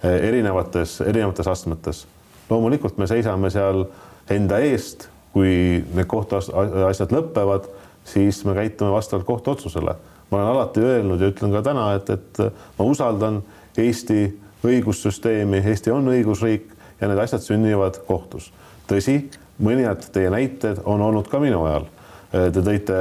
erinevates, 0.04 1.02
erinevates 1.02 1.48
astmetes. 1.48 2.08
loomulikult 2.50 2.98
me 2.98 3.08
seisame 3.08 3.50
seal 3.50 3.86
enda 4.30 4.60
eest, 4.62 5.08
kui 5.34 5.82
need 5.96 6.08
kohtuasjad 6.08 7.14
lõpevad, 7.14 7.70
siis 8.06 8.44
me 8.46 8.54
käitume 8.54 8.92
vastavalt 8.92 9.26
kohtuotsusele. 9.26 9.96
ma 10.32 10.38
olen 10.38 10.48
alati 10.48 10.80
öelnud 10.80 11.22
ja 11.22 11.30
ütlen 11.30 11.52
ka 11.52 11.62
täna, 11.62 11.94
et, 11.94 12.10
et 12.10 12.40
ma 12.80 12.86
usaldan 12.86 13.44
Eesti 13.78 14.20
õigussüsteemi, 14.66 15.62
Eesti 15.66 15.92
on 15.94 16.08
õigusriik 16.12 16.72
ja 17.02 17.10
need 17.10 17.20
asjad 17.22 17.44
sünnivad 17.44 18.00
kohtus. 18.08 18.52
tõsi, 18.88 19.18
mõned 19.60 20.10
teie 20.14 20.30
näited 20.30 20.82
on 20.86 21.02
olnud 21.02 21.28
ka 21.28 21.40
minu 21.42 21.64
ajal. 21.66 21.88
Te 22.32 22.60
tõite 22.60 22.96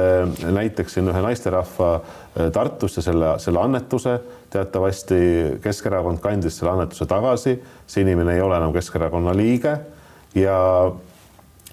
näiteks 0.55 0.93
siin 0.95 1.09
ühe 1.11 1.21
naisterahva 1.21 1.89
eh, 1.97 2.51
Tartus 2.55 2.95
ja 2.97 3.03
selle, 3.03 3.33
selle 3.43 3.59
annetuse. 3.59 4.19
teatavasti 4.49 5.17
Keskerakond 5.63 6.21
kandis 6.23 6.57
selle 6.57 6.71
annetuse 6.71 7.05
tagasi, 7.05 7.57
see 7.87 8.05
inimene 8.05 8.37
ei 8.37 8.41
ole 8.41 8.55
enam 8.55 8.71
Keskerakonna 8.73 9.33
liige 9.35 9.73
ja 10.35 10.55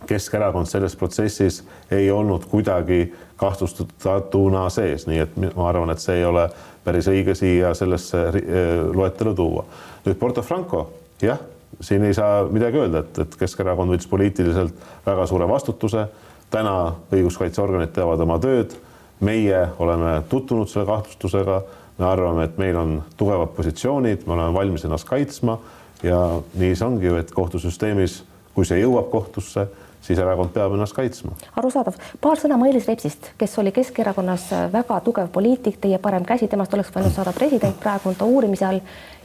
Keskerakond 0.07 0.67
selles 0.67 0.97
protsessis 0.97 1.62
ei 1.91 2.11
olnud 2.11 2.45
kuidagi 2.51 3.07
kahtlustatuna 3.37 4.69
sees, 4.71 5.07
nii 5.07 5.23
et 5.25 5.37
ma 5.43 5.69
arvan, 5.69 5.91
et 5.91 6.03
see 6.03 6.21
ei 6.21 6.25
ole 6.25 6.47
päris 6.85 7.09
õige 7.11 7.35
siia 7.38 7.73
sellesse 7.79 8.23
eh, 8.29 8.71
loetelu 8.95 9.35
tuua. 9.35 9.65
nüüd 10.07 10.19
Porto 10.19 10.43
Franco, 10.43 10.87
jah, 11.23 11.38
siin 11.81 12.05
ei 12.05 12.15
saa 12.15 12.45
midagi 12.51 12.79
öelda, 12.79 13.05
et, 13.05 13.19
et 13.25 13.37
Keskerakond 13.38 13.95
võttis 13.95 14.11
poliitiliselt 14.11 14.88
väga 15.07 15.27
suure 15.27 15.49
vastutuse. 15.49 16.07
täna 16.53 16.95
õiguskaitseorganid 17.12 17.95
teevad 17.97 18.21
oma 18.21 18.38
tööd. 18.38 18.75
meie 19.21 19.69
oleme 19.79 20.23
tutvunud 20.29 20.69
selle 20.69 20.87
kahtlustusega, 20.87 21.62
me 21.99 22.07
arvame, 22.07 22.45
et 22.45 22.59
meil 22.59 22.77
on 22.77 23.03
tugevad 23.17 23.55
positsioonid, 23.57 24.27
me 24.27 24.33
oleme 24.33 24.55
valmis 24.55 24.85
ennast 24.85 25.09
kaitsma 25.09 25.59
ja 26.03 26.41
nii 26.59 26.75
see 26.75 26.87
ongi 26.87 27.07
ju, 27.07 27.17
et 27.17 27.31
kohtusüsteemis, 27.31 28.23
kui 28.55 28.67
see 28.67 28.81
jõuab 28.83 29.11
kohtusse 29.11 29.69
siis 30.03 30.19
erakond 30.19 30.53
peab 30.55 30.75
ennast 30.75 30.97
kaitsma. 30.97 31.37
arusaadav, 31.57 31.97
paar 32.21 32.41
sõna 32.41 32.59
Mailis 32.61 32.88
Repsist, 32.91 33.33
kes 33.38 33.57
oli 33.62 33.73
Keskerakonnas 33.73 34.49
väga 34.73 35.01
tugev 35.07 35.31
poliitik, 35.33 35.79
teie 35.81 35.99
parem 36.03 36.27
käsi, 36.29 36.49
temast 36.51 36.75
oleks 36.75 36.93
võinud 36.95 37.15
saada 37.15 37.33
president, 37.37 37.79
praegu 37.81 38.11
on 38.11 38.19
ta 38.19 38.29
uurimise 38.29 38.67
all. 38.67 38.81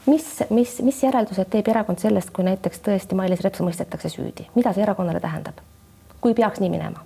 mis, 0.06 0.28
mis, 0.50 0.80
mis 0.82 1.04
järeldused 1.04 1.50
teeb 1.52 1.68
erakond 1.68 2.00
sellest, 2.00 2.32
kui 2.32 2.46
näiteks 2.48 2.84
tõesti 2.86 3.16
Mailis 3.16 3.44
Reps 3.44 3.64
mõistetakse 3.66 4.10
süüdi, 4.14 4.48
mida 4.56 4.74
see 4.74 4.86
erakonnale 4.86 5.20
tähendab, 5.20 5.60
kui 6.22 6.34
peaks 6.34 6.64
nii 6.64 6.70
minema? 6.70 7.04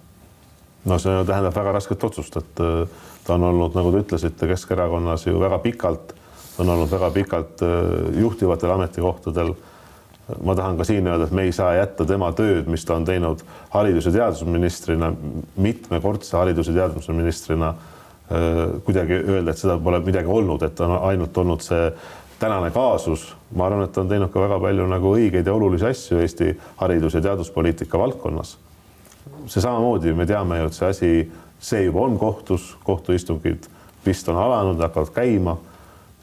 no 0.85 0.97
see 0.99 1.23
tähendab 1.25 1.55
väga 1.55 1.75
rasket 1.77 2.03
otsust, 2.03 2.37
et 2.37 2.63
äh, 2.63 2.87
ta 3.25 3.35
on 3.37 3.49
olnud, 3.51 3.75
nagu 3.77 3.91
te 3.91 4.05
ütlesite, 4.05 4.47
Keskerakonnas 4.49 5.27
ju 5.27 5.39
väga 5.39 5.59
pikalt, 5.63 6.15
on 6.59 6.69
olnud 6.69 6.91
väga 6.91 7.11
pikalt 7.11 7.61
äh, 7.65 8.19
juhtivatel 8.19 8.73
ametikohtadel 8.75 9.53
ma 10.43 10.55
tahan 10.55 10.77
ka 10.77 10.85
siin 10.87 11.07
öelda, 11.07 11.27
et 11.27 11.35
me 11.35 11.45
ei 11.47 11.51
saa 11.55 11.73
jätta 11.75 12.05
tema 12.05 12.31
tööd, 12.35 12.67
mis 12.71 12.85
ta 12.85 12.95
on 12.95 13.05
teinud 13.05 13.43
haridus- 13.73 14.05
ja 14.05 14.11
teadusministrina, 14.11 15.11
mitmekordse 15.57 16.37
haridus- 16.37 16.71
ja 16.71 16.73
teadusministrina 16.73 17.69
äh, 17.69 18.81
kuidagi 18.85 19.13
öelda, 19.13 19.51
et 19.51 19.57
seda 19.57 19.77
pole 19.77 19.99
midagi 20.05 20.27
olnud, 20.27 20.63
et 20.63 20.79
on 20.79 20.97
ainult 21.09 21.37
olnud 21.37 21.61
see 21.65 21.91
tänane 22.39 22.71
kaasus. 22.71 23.35
ma 23.55 23.65
arvan, 23.65 23.83
et 23.83 23.91
ta 23.91 24.01
on 24.01 24.07
teinud 24.07 24.31
ka 24.31 24.39
väga 24.39 24.59
palju 24.59 24.85
nagu 24.87 25.15
õigeid 25.15 25.45
ja 25.45 25.53
olulisi 25.53 25.85
asju 25.85 26.19
Eesti 26.19 26.53
haridus- 26.79 27.13
ja 27.13 27.21
teaduspoliitika 27.21 27.99
valdkonnas. 27.99 28.57
see 29.47 29.61
samamoodi, 29.61 30.13
me 30.13 30.25
teame 30.25 30.59
ju, 30.59 30.65
et 30.65 30.73
see 30.73 30.87
asi, 30.87 31.31
see 31.59 31.83
juba 31.83 31.99
on 31.99 32.17
kohtus, 32.17 32.77
kohtuistungid 32.83 33.67
vist 34.05 34.29
on 34.29 34.35
alanud, 34.35 34.79
hakkavad 34.81 35.13
käima 35.13 35.57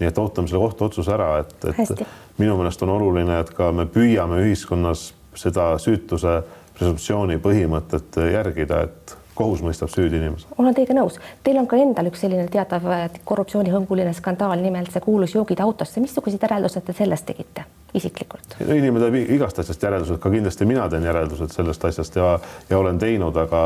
nii 0.01 0.09
et 0.09 0.19
ootame 0.19 0.49
selle 0.49 0.63
kohtuotsuse 0.63 1.13
ära, 1.15 1.31
et, 1.43 1.55
et 1.65 1.79
Hästi. 1.79 2.07
minu 2.39 2.57
meelest 2.59 2.83
on 2.87 2.95
oluline, 2.95 3.41
et 3.43 3.51
ka 3.55 3.71
me 3.73 3.87
püüame 3.91 4.43
ühiskonnas 4.45 5.13
seda 5.39 5.71
süütuse 5.83 6.41
presumptsiooni 6.79 7.39
põhimõtet 7.43 8.21
järgida, 8.33 8.85
et 8.87 9.17
kohus 9.39 9.63
mõistab 9.63 9.91
süüdi 9.93 10.19
inimese. 10.19 10.47
olen 10.59 10.75
teiega 10.75 10.95
nõus, 10.99 11.19
teil 11.47 11.59
on 11.59 11.67
ka 11.71 11.79
endal 11.79 12.11
üks 12.11 12.23
selline 12.27 12.47
teatav 12.53 12.87
korruptsioonihõnguline 13.25 14.15
skandaal, 14.15 14.59
nimelt 14.63 14.95
see 14.95 15.05
kuulus 15.05 15.35
joogid 15.35 15.61
autosse, 15.63 16.01
missugused 16.03 16.43
järeldused 16.43 16.87
te 16.87 16.97
sellest 17.03 17.27
tegite 17.31 17.67
isiklikult? 17.97 18.59
inimene 18.65 19.09
teeb 19.09 19.33
igast 19.37 19.63
asjast 19.63 19.83
järeldused, 19.83 20.21
ka 20.23 20.33
kindlasti 20.33 20.69
mina 20.69 20.89
teen 20.93 21.07
järeldused 21.09 21.55
sellest 21.55 21.89
asjast 21.89 22.19
ja, 22.21 22.35
ja 22.69 22.79
olen 22.79 23.01
teinud, 23.01 23.37
aga 23.41 23.63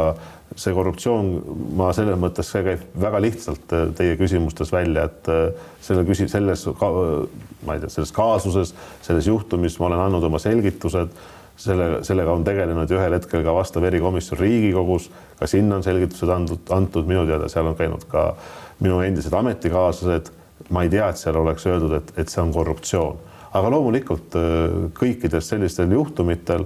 see 0.56 0.74
korruptsioon, 0.76 1.30
ma 1.78 1.90
selles 1.96 2.18
mõttes, 2.20 2.50
see 2.52 2.64
käib 2.66 2.82
väga 3.02 3.20
lihtsalt 3.24 3.76
teie 3.98 4.16
küsimustes 4.20 4.72
välja, 4.74 5.06
et 5.08 5.30
selle 5.82 6.04
küsi-, 6.08 6.28
selles, 6.30 6.66
ma 7.66 7.76
ei 7.76 7.82
tea, 7.82 7.92
selles 7.92 8.12
kaasuses, 8.14 8.74
selles 9.02 9.30
juhtumis 9.30 9.78
ma 9.80 9.88
olen 9.88 10.04
andnud 10.06 10.28
oma 10.28 10.42
selgitused 10.42 11.14
selle, 11.56 11.88
sellega 12.04 12.32
on 12.32 12.44
tegelenud 12.44 12.90
ja 12.90 12.98
ühel 12.98 13.16
hetkel 13.16 13.44
ka 13.44 13.54
vastav 13.54 13.84
erikomisjon 13.88 14.40
Riigikogus, 14.40 15.08
ka 15.38 15.48
sinna 15.50 15.78
on 15.78 15.84
selgitused 15.86 16.30
antud, 16.32 16.62
antud 16.74 17.08
minu 17.08 17.24
teada, 17.28 17.48
seal 17.52 17.68
on 17.70 17.76
käinud 17.78 18.06
ka 18.10 18.32
minu 18.82 19.00
endised 19.04 19.34
ametikaaslased. 19.36 20.32
ma 20.70 20.84
ei 20.86 20.88
tea, 20.88 21.08
et 21.10 21.18
seal 21.18 21.36
oleks 21.36 21.66
öeldud, 21.66 21.92
et, 21.96 22.12
et 22.16 22.28
see 22.30 22.40
on 22.40 22.52
korruptsioon, 22.54 23.16
aga 23.52 23.70
loomulikult 23.70 24.36
kõikidel 24.96 25.42
sellistel 25.44 25.92
juhtumitel 25.92 26.64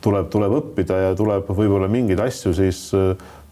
tuleb, 0.00 0.28
tuleb 0.32 0.54
õppida 0.58 1.00
ja 1.08 1.16
tuleb 1.16 1.50
võib-olla 1.50 1.88
mingeid 1.92 2.22
asju 2.24 2.54
siis 2.56 2.86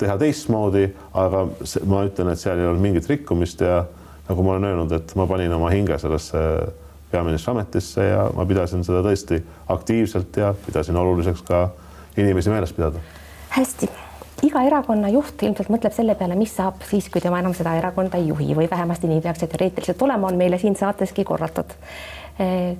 teha 0.01 0.16
teistmoodi, 0.21 0.87
aga 1.14 1.45
ma 1.87 2.05
ütlen, 2.09 2.33
et 2.33 2.40
seal 2.40 2.61
ei 2.61 2.68
olnud 2.68 2.83
mingit 2.83 3.09
rikkumist 3.11 3.62
ja 3.62 3.83
nagu 4.29 4.45
ma 4.47 4.57
olen 4.57 4.71
öelnud, 4.71 4.95
et 4.97 5.14
ma 5.18 5.27
panin 5.31 5.53
oma 5.53 5.71
hinge 5.73 5.99
sellesse 6.01 6.40
peaministri 7.12 7.53
ametisse 7.53 8.07
ja 8.07 8.23
ma 8.35 8.47
pidasin 8.49 8.85
seda 8.87 9.03
tõesti 9.05 9.42
aktiivselt 9.75 10.38
ja 10.40 10.55
pidasin 10.66 10.97
oluliseks 10.97 11.45
ka 11.49 11.66
inimesi 12.16 12.51
meeles 12.53 12.73
pidada. 12.73 13.03
hästi, 13.53 13.88
iga 14.49 14.62
erakonna 14.66 15.11
juht 15.12 15.42
ilmselt 15.42 15.68
mõtleb 15.73 15.95
selle 15.95 16.16
peale, 16.18 16.38
mis 16.38 16.55
saab 16.57 16.81
siis, 16.88 17.11
kui 17.12 17.21
tema 17.21 17.42
enam 17.42 17.55
seda 17.55 17.75
erakonda 17.79 18.21
ei 18.21 18.31
juhi 18.31 18.57
või 18.57 18.71
vähemasti 18.71 19.11
nii 19.11 19.21
peaks 19.21 19.45
see 19.45 19.53
teoreetiliselt 19.53 20.03
olema, 20.03 20.33
on 20.33 20.40
meile 20.40 20.59
siin 20.59 20.77
saateski 20.79 21.25
korratud 21.29 21.77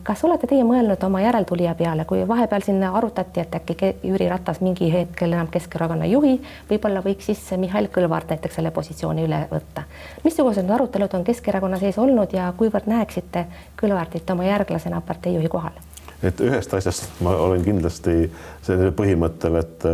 kas 0.03 0.25
olete 0.25 0.49
teie 0.49 0.65
mõelnud 0.65 1.03
oma 1.05 1.21
järeltulija 1.21 1.75
peale, 1.77 2.07
kui 2.09 2.23
vahepeal 2.29 2.65
siin 2.65 2.83
arutati, 2.89 3.43
et 3.43 3.55
äkki 3.55 3.93
Jüri 4.03 4.29
Ratas 4.31 4.63
mingi 4.65 4.89
hetkel 4.93 5.33
enam 5.33 5.51
Keskerakonna 5.53 6.09
juhi, 6.09 6.39
võib-olla 6.71 7.03
võiks 7.05 7.29
siis 7.29 7.45
Mihhail 7.61 7.91
Kõlvart 7.93 8.33
näiteks 8.33 8.59
selle 8.59 8.71
positsiooni 8.71 9.27
üle 9.29 9.45
võtta. 9.53 9.85
missugused 10.25 10.65
need 10.65 10.75
arutelud 10.75 11.15
on 11.15 11.25
Keskerakonna 11.25 11.79
sees 11.79 11.99
olnud 11.99 12.33
ja 12.33 12.53
kuivõrd 12.57 12.89
näeksite 12.89 13.47
Kõlvartit 13.81 14.31
oma 14.33 14.49
järglasena 14.49 15.01
parteijuhi 15.01 15.49
kohal? 15.49 15.77
et 16.23 16.41
ühest 16.41 16.75
asjast 16.75 17.21
ma 17.21 17.35
olen 17.35 17.65
kindlasti 17.65 18.31
sellel 18.63 18.93
põhimõttel, 18.97 19.59
et, 19.59 19.87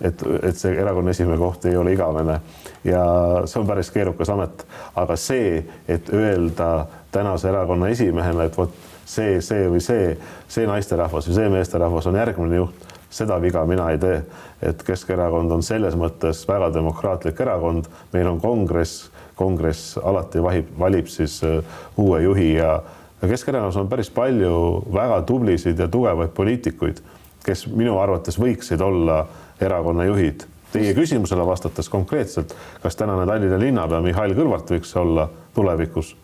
et, 0.00 0.22
et 0.42 0.58
see 0.58 0.74
erakonna 0.76 1.14
esimehe 1.14 1.38
koht 1.40 1.64
ei 1.66 1.76
ole 1.76 1.94
igavene. 1.96 2.40
Ja 2.84 3.04
see 3.44 3.60
on 3.60 3.68
päris 3.68 3.90
keerukas 3.94 4.30
amet, 4.32 4.66
aga 4.96 5.16
see, 5.20 5.62
et 5.88 6.10
öelda 6.14 6.86
tänase 7.12 7.48
erakonna 7.48 7.88
esimehele, 7.94 8.48
et 8.50 8.58
vot 8.58 8.74
see, 9.06 9.40
see 9.40 9.70
või 9.70 9.80
see, 9.84 10.12
see 10.48 10.66
naisterahvas 10.68 11.30
või 11.30 11.38
see 11.38 11.54
meesterahvas 11.54 12.10
on 12.10 12.18
järgmine 12.18 12.60
juht, 12.60 12.86
seda 13.10 13.38
viga 13.42 13.64
mina 13.66 13.90
ei 13.94 13.98
tee. 14.02 14.20
et 14.62 14.82
Keskerakond 14.82 15.52
on 15.52 15.62
selles 15.62 15.94
mõttes 15.96 16.44
väga 16.48 16.70
demokraatlik 16.74 17.40
erakond, 17.40 17.88
meil 18.12 18.28
on 18.28 18.40
kongress, 18.40 19.10
kongress 19.36 19.96
alati 19.98 20.42
vahib, 20.42 20.70
valib 20.78 21.08
siis 21.12 21.42
uh, 21.44 21.60
uue 21.96 22.22
juhi 22.22 22.54
ja 22.54 22.80
Keskerakonnas 23.20 23.76
on 23.80 23.88
päris 23.88 24.10
palju 24.12 24.82
väga 24.92 25.22
tublisid 25.26 25.78
ja 25.80 25.88
tugevaid 25.88 26.34
poliitikuid, 26.36 27.00
kes 27.44 27.66
minu 27.72 27.96
arvates 27.98 28.36
võiksid 28.38 28.82
olla 28.84 29.22
erakonna 29.60 30.04
juhid. 30.04 30.44
Teie 30.72 30.92
küsimusele 30.94 31.46
vastates 31.46 31.88
konkreetselt, 31.88 32.54
kas 32.82 32.96
tänane 32.96 33.26
Tallinna 33.26 33.58
linnapea 33.58 34.00
Mihhail 34.04 34.34
Kõlvart 34.36 34.74
võiks 34.74 34.96
olla 35.00 35.28
tulevikus 35.54 36.16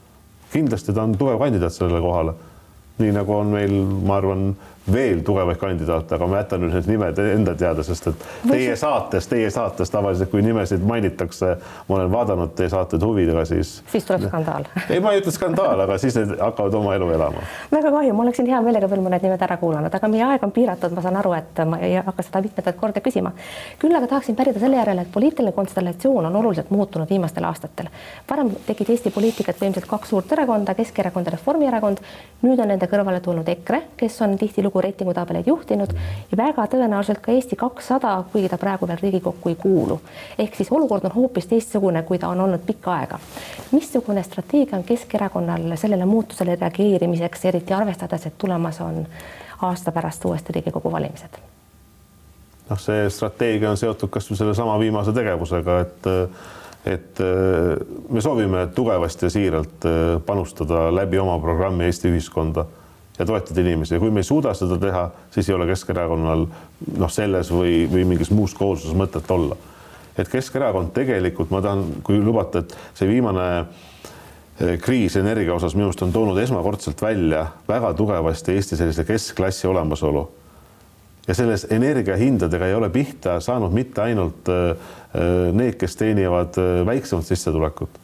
kindlasti 0.52 0.92
ta 0.92 1.06
on 1.06 1.16
tugev 1.18 1.40
kandidaat 1.40 1.74
sellele 1.74 2.00
kohale. 2.00 2.34
nii 2.98 3.12
nagu 3.16 3.32
on 3.34 3.48
meil, 3.50 3.72
ma 4.06 4.18
arvan, 4.20 4.50
veel 4.90 5.20
tugevaid 5.22 5.58
kandidaate, 5.60 6.16
aga 6.16 6.26
ma 6.26 6.40
jätan 6.40 6.64
nüüd 6.64 6.74
need 6.74 6.88
nimed 6.90 7.18
enda 7.22 7.54
teada, 7.58 7.84
sest 7.86 8.08
et 8.10 8.24
teie 8.48 8.74
saates, 8.78 9.28
teie 9.30 9.50
saates 9.54 9.92
tavaliselt, 9.92 10.30
kui 10.32 10.42
nimesid 10.42 10.82
mainitakse, 10.86 11.52
ma 11.88 11.98
olen 11.98 12.10
vaadanud 12.10 12.54
teie 12.58 12.70
saateid 12.72 13.04
huvidega, 13.06 13.44
siis. 13.46 13.76
siis 13.92 14.06
tuleb 14.08 14.26
skandaal. 14.26 14.66
ei, 14.88 14.98
ma 15.00 15.12
ei 15.14 15.22
ütle 15.22 15.34
skandaal, 15.34 15.84
aga 15.84 15.98
siis 16.02 16.18
need 16.18 16.34
hakkavad 16.40 16.74
oma 16.80 16.96
elu 16.98 17.10
elama. 17.14 17.44
väga 17.72 17.92
kahju, 17.94 18.16
ma 18.18 18.26
oleksin 18.26 18.50
hea 18.50 18.62
meelega 18.64 18.90
veel 18.90 19.04
mõned 19.04 19.26
nimed 19.26 19.44
ära 19.46 19.58
kuulanud, 19.60 19.94
aga 19.94 20.10
meie 20.10 20.26
aeg 20.32 20.46
on 20.48 20.54
piiratud, 20.56 20.96
ma 20.96 21.06
saan 21.06 21.20
aru, 21.22 21.36
et 21.38 21.62
ma 21.68 21.78
ei 21.78 21.94
hakka 22.00 22.26
seda 22.26 22.42
mitmendat 22.42 22.80
korda 22.82 23.04
küsima. 23.04 23.32
küll 23.78 23.94
aga 23.94 24.10
tahaksin 24.16 24.38
pärida 24.38 24.62
selle 24.62 24.80
järele, 24.80 25.06
et 25.06 25.14
poliitiline 25.14 25.54
konstellatsioon 25.54 26.26
on 26.26 26.40
oluliselt 26.42 26.74
muutunud 26.74 27.10
viimastel 27.10 27.46
aastatel. 27.46 27.92
varem 28.30 28.50
tegid 28.66 28.90
Eesti 28.90 29.14
poliitikat 29.14 29.62
põhimõtteliselt 29.62 29.90
kaks 29.94 30.10
suurt 30.10 30.32
erakonda, 30.32 30.74
Keskerakond 30.74 31.30
ja 31.30 31.36
Reformierakond. 31.38 32.02
nüüd 32.42 32.58
on 32.58 32.68
nende 32.74 32.90
kõrvale 32.90 33.20
tulnud 33.22 33.48
EKRE, 33.48 33.82
kes 33.96 34.20
on 34.26 34.38
tihtilugu 34.38 34.71
Riigikogu 34.72 34.80
reitingutabeleid 34.80 35.46
juhtinud 35.46 35.92
ja 36.30 36.36
väga 36.36 36.64
tõenäoliselt 36.66 37.20
ka 37.20 37.32
Eesti 37.32 37.56
kakssada, 37.56 38.24
kuigi 38.32 38.48
ta 38.48 38.58
praegu 38.58 38.88
veel 38.88 38.98
Riigikokku 39.02 39.48
ei 39.48 39.54
kuulu. 39.54 40.00
ehk 40.38 40.54
siis 40.54 40.72
olukord 40.72 41.04
on 41.04 41.12
hoopis 41.12 41.46
teistsugune, 41.46 42.02
kui 42.02 42.18
ta 42.18 42.28
on 42.28 42.40
olnud 42.40 42.60
pikka 42.66 42.94
aega. 42.94 43.18
missugune 43.72 44.22
strateegia 44.22 44.78
on 44.78 44.84
Keskerakonnal 44.84 45.76
sellele 45.76 46.04
muutusele 46.04 46.56
reageerimiseks, 46.60 47.44
eriti 47.44 47.74
arvestades, 47.74 48.26
et 48.26 48.38
tulemas 48.38 48.80
on 48.80 49.06
aasta 49.62 49.92
pärast 49.92 50.24
uuesti 50.24 50.52
Riigikogu 50.52 50.92
valimised? 50.92 51.38
noh, 52.70 52.78
see 52.78 53.10
strateegia 53.10 53.70
on 53.70 53.76
seotud 53.76 54.08
kasvõi 54.08 54.36
sellesama 54.36 54.78
viimase 54.78 55.12
tegevusega, 55.12 55.80
et 55.80 56.12
et 56.86 57.18
me 58.10 58.20
soovime 58.20 58.66
tugevasti 58.74 59.26
ja 59.26 59.30
siiralt 59.30 59.84
panustada 60.26 60.94
läbi 60.94 61.18
oma 61.18 61.38
programmi 61.38 61.84
Eesti 61.84 62.08
ühiskonda 62.08 62.64
ja 63.18 63.26
toetada 63.26 63.60
inimesi 63.60 63.94
ja 63.94 64.00
kui 64.00 64.10
me 64.10 64.22
ei 64.22 64.26
suuda 64.26 64.54
seda 64.56 64.78
teha, 64.80 65.04
siis 65.34 65.48
ei 65.48 65.56
ole 65.56 65.66
Keskerakonnal 65.68 66.46
noh, 66.98 67.12
selles 67.12 67.52
või, 67.52 67.84
või 67.92 68.06
mingis 68.14 68.32
muus 68.32 68.54
kohustuses 68.56 68.96
mõtet 68.96 69.30
olla. 69.30 69.56
et 70.18 70.28
Keskerakond 70.28 70.92
tegelikult 70.96 71.50
ma 71.50 71.62
tahan, 71.64 71.84
kui 72.04 72.20
lubate, 72.20 72.64
et 72.64 72.76
see 72.98 73.08
viimane 73.08 73.48
eh, 73.60 74.78
kriis 74.80 75.16
energia 75.20 75.54
osas 75.54 75.76
minu 75.76 75.90
arust 75.90 76.04
on 76.06 76.12
toonud 76.12 76.38
esmakordselt 76.40 77.02
välja 77.02 77.46
väga 77.68 77.92
tugevasti 77.94 78.56
Eesti 78.56 78.76
sellise 78.76 79.04
keskklassi 79.04 79.66
olemasolu. 79.66 80.28
ja 81.28 81.34
selles 81.34 81.66
energiahindadega 81.70 82.66
ei 82.66 82.74
ole 82.74 82.90
pihta 82.90 83.40
saanud 83.40 83.72
mitte 83.72 84.02
ainult 84.02 84.48
eh, 84.48 84.70
eh, 85.14 85.52
need, 85.52 85.76
kes 85.76 85.96
teenivad 85.96 86.56
väiksemat 86.86 87.28
sissetulekut 87.28 88.01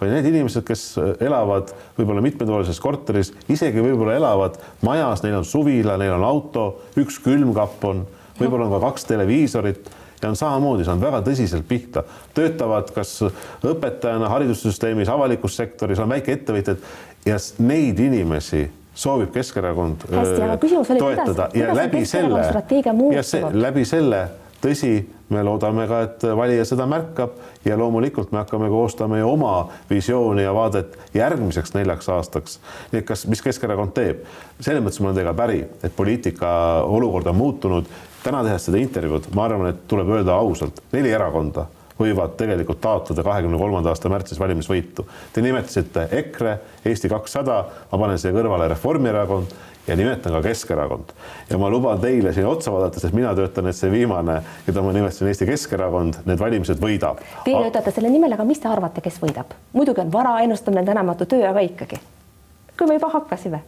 vaid 0.00 0.14
need 0.14 0.30
inimesed, 0.32 0.64
kes 0.66 0.84
äh, 1.00 1.12
elavad 1.26 1.72
võib-olla 1.98 2.24
mitmetoalises 2.24 2.80
korteris, 2.82 3.32
isegi 3.52 3.84
võib-olla 3.84 4.16
elavad 4.18 4.58
majas, 4.86 5.24
neil 5.24 5.40
on 5.40 5.48
suvila, 5.48 5.98
neil 6.00 6.16
on 6.16 6.26
auto, 6.26 6.66
üks 7.00 7.20
külmkapp 7.24 7.84
on, 7.90 8.04
võib-olla 8.40 8.68
on 8.68 8.76
ka 8.78 8.84
kaks 8.88 9.08
televiisorit 9.12 9.92
ja 10.20 10.28
on 10.28 10.36
samamoodi 10.36 10.84
saanud 10.84 11.04
väga 11.04 11.22
tõsiselt 11.24 11.64
pihta, 11.68 12.04
töötavad 12.36 12.90
kas 12.96 13.14
õpetajana 13.64 14.28
haridussüsteemis, 14.32 15.08
avalikus 15.12 15.56
sektoris, 15.56 16.00
on 16.02 16.12
väikeettevõtjad 16.12 16.84
ja 17.28 17.38
neid 17.64 18.00
inimesi 18.00 18.66
soovib 19.00 19.32
Keskerakond 19.32 20.04
Hästi, 20.10 20.42
öö, 20.42 20.96
toetada. 20.98 21.48
Kuidas, 21.48 21.54
ja 21.54 21.74
läbi 21.76 22.04
selle, 22.08 22.44
ja 23.14 23.22
see, 23.24 23.42
läbi 23.52 23.84
selle 23.88 24.24
tõsi, 24.62 24.92
me 25.30 25.42
loodame 25.46 25.86
ka, 25.88 26.00
et 26.06 26.24
valija 26.36 26.64
seda 26.68 26.86
märkab 26.90 27.36
ja 27.64 27.76
loomulikult 27.78 28.32
me 28.32 28.40
hakkame 28.42 28.68
koostama 28.72 29.18
ju 29.20 29.28
oma 29.30 29.54
visiooni 29.90 30.42
ja 30.42 30.54
vaadet 30.54 30.96
järgmiseks 31.14 31.74
neljaks 31.74 32.08
aastaks. 32.08 32.60
nii 32.92 33.02
et 33.02 33.06
kas, 33.06 33.26
mis 33.30 33.42
Keskerakond 33.42 33.94
teeb, 33.96 34.24
selles 34.60 34.84
mõttes 34.84 35.00
ma 35.00 35.10
olen 35.10 35.20
teiega 35.20 35.34
päri, 35.34 35.64
et 35.82 35.96
poliitika 35.96 36.52
olukord 36.86 37.26
on 37.26 37.36
muutunud. 37.36 37.90
täna 38.22 38.42
tehes 38.44 38.64
seda 38.68 38.78
intervjuud, 38.78 39.30
ma 39.34 39.44
arvan, 39.44 39.70
et 39.70 39.86
tuleb 39.88 40.08
öelda 40.08 40.34
ausalt, 40.36 40.82
neli 40.92 41.10
erakonda 41.10 41.66
võivad 42.00 42.36
tegelikult 42.40 42.80
taotleda 42.80 43.24
kahekümne 43.26 43.58
kolmanda 43.60 43.92
aasta 43.92 44.10
märtsis 44.12 44.40
valimisvõitu. 44.40 45.06
Te 45.32 45.44
nimetasite 45.44 46.08
EKRE, 46.20 46.58
Eesti 46.88 47.10
kakssada, 47.12 47.64
ma 47.92 48.00
panen 48.00 48.20
siia 48.20 48.32
kõrvale 48.34 48.68
Reformierakond 48.72 49.54
ja 49.86 49.96
nimetan 49.96 50.32
ka 50.32 50.42
Keskerakond. 50.42 51.12
ja 51.50 51.58
ma 51.58 51.70
luban 51.70 52.00
teile 52.00 52.32
siin 52.32 52.46
otsa 52.46 52.72
vaadates, 52.72 53.04
et 53.04 53.12
mina 53.12 53.34
töötan, 53.34 53.66
et 53.66 53.76
see 53.76 53.90
viimane, 53.90 54.40
keda 54.66 54.82
ma 54.82 54.92
nimetasin 54.92 55.28
Eesti 55.28 55.48
Keskerakond, 55.48 56.20
need 56.26 56.38
valimised 56.38 56.80
võidab. 56.82 57.22
Teie 57.44 57.56
töötate 57.56 57.94
selle 57.94 58.12
nimel, 58.12 58.32
aga 58.36 58.46
mis 58.48 58.60
te 58.60 58.68
arvate, 58.68 59.00
kes 59.04 59.20
võidab? 59.22 59.56
muidugi 59.72 60.04
on 60.04 60.12
vara 60.12 60.38
ennustamine 60.44 60.84
tänamatu 60.86 61.26
töö, 61.26 61.48
aga 61.48 61.64
ikkagi. 61.66 62.00
kui 62.78 62.86
me 62.86 62.96
juba 62.96 63.10
hakkasime, 63.12 63.62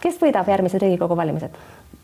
kes 0.00 0.18
võidab 0.22 0.48
järgmised 0.48 0.82
Riigikogu 0.82 1.16
valimised? 1.16 1.56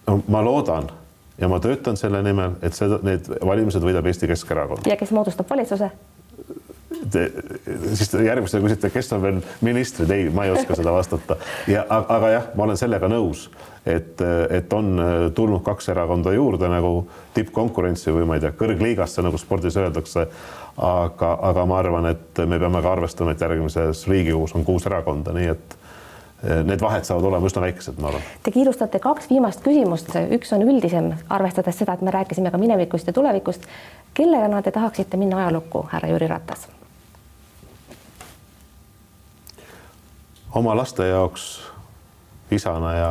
no 0.07 0.21
ma 0.29 0.45
loodan 0.45 0.91
ja 1.39 1.49
ma 1.49 1.61
töötan 1.61 1.97
selle 2.01 2.23
nimel, 2.25 2.57
et 2.65 2.77
seda, 2.77 3.01
need 3.07 3.29
valimised 3.45 3.85
võidab 3.85 4.07
Eesti 4.09 4.29
Keskerakond. 4.31 4.87
ja 4.89 4.97
kes 4.97 5.13
moodustab 5.15 5.51
valitsuse? 5.51 5.91
Te, 7.13 7.27
siis 7.95 8.09
järgmisena 8.25 8.65
küsite, 8.65 8.89
kes 8.91 9.13
on 9.13 9.23
veel 9.23 9.41
ministrid, 9.63 10.11
ei, 10.11 10.31
ma 10.33 10.47
ei 10.47 10.55
oska 10.55 10.79
seda 10.79 10.95
vastata 10.95 11.37
ja 11.71 11.85
aga 11.93 12.31
jah, 12.33 12.47
ma 12.57 12.65
olen 12.65 12.79
sellega 12.81 13.11
nõus, 13.11 13.47
et, 13.87 14.23
et 14.51 14.73
on 14.75 14.97
tulnud 15.37 15.63
kaks 15.67 15.91
erakonda 15.93 16.33
juurde 16.35 16.71
nagu 16.73 17.07
tippkonkurentsi 17.37 18.15
või 18.17 18.27
ma 18.27 18.39
ei 18.39 18.47
tea, 18.47 18.55
kõrgliigasse, 18.59 19.23
nagu 19.27 19.39
spordis 19.39 19.77
öeldakse. 19.77 20.27
aga, 20.77 21.31
aga 21.51 21.65
ma 21.67 21.79
arvan, 21.79 22.07
et 22.11 22.39
me 22.47 22.59
peame 22.59 22.83
ka 22.85 22.93
arvestama, 22.93 23.33
et 23.33 23.41
järgmises 23.41 24.07
Riigikogus 24.09 24.55
on 24.55 24.65
kuus 24.65 24.87
erakonda, 24.87 25.33
nii 25.33 25.53
et 25.53 25.77
need 26.65 26.81
vahed 26.81 27.05
saavad 27.09 27.25
olema 27.31 27.49
üsna 27.49 27.63
väikesed, 27.65 27.99
ma 28.03 28.11
arvan. 28.13 28.25
Te 28.43 28.53
kiirustate 28.55 29.01
kaks 29.03 29.31
viimast 29.31 29.65
küsimust, 29.65 30.15
üks 30.37 30.53
on 30.55 30.63
üldisem, 30.67 31.13
arvestades 31.33 31.79
seda, 31.83 31.97
et 31.97 32.07
me 32.07 32.15
rääkisime 32.15 32.53
ka 32.55 32.61
minevikust 32.61 33.07
ja 33.07 33.17
tulevikust. 33.17 33.67
kellega 34.15 34.63
te 34.63 34.71
tahaksite 34.73 35.17
minna 35.17 35.43
ajalukku, 35.45 35.89
härra 35.93 36.09
Jüri 36.09 36.29
Ratas? 36.31 36.69
oma 40.57 40.77
laste 40.77 41.09
jaoks 41.09 41.61
isana 42.51 42.95
ja, 42.95 43.11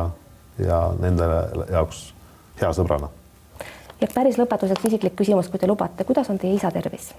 ja 0.58 0.80
nende 0.98 1.24
jaoks 1.70 2.02
hea 2.60 2.72
sõbrana. 2.74 3.08
ja 4.00 4.08
päris 4.14 4.38
lõpetuseks 4.40 4.88
isiklik 4.88 5.16
küsimus, 5.18 5.50
kui 5.52 5.62
te 5.62 5.70
lubate, 5.70 6.04
kuidas 6.04 6.30
on 6.30 6.40
teie 6.42 6.56
isa 6.56 6.70
tervis? 6.74 7.12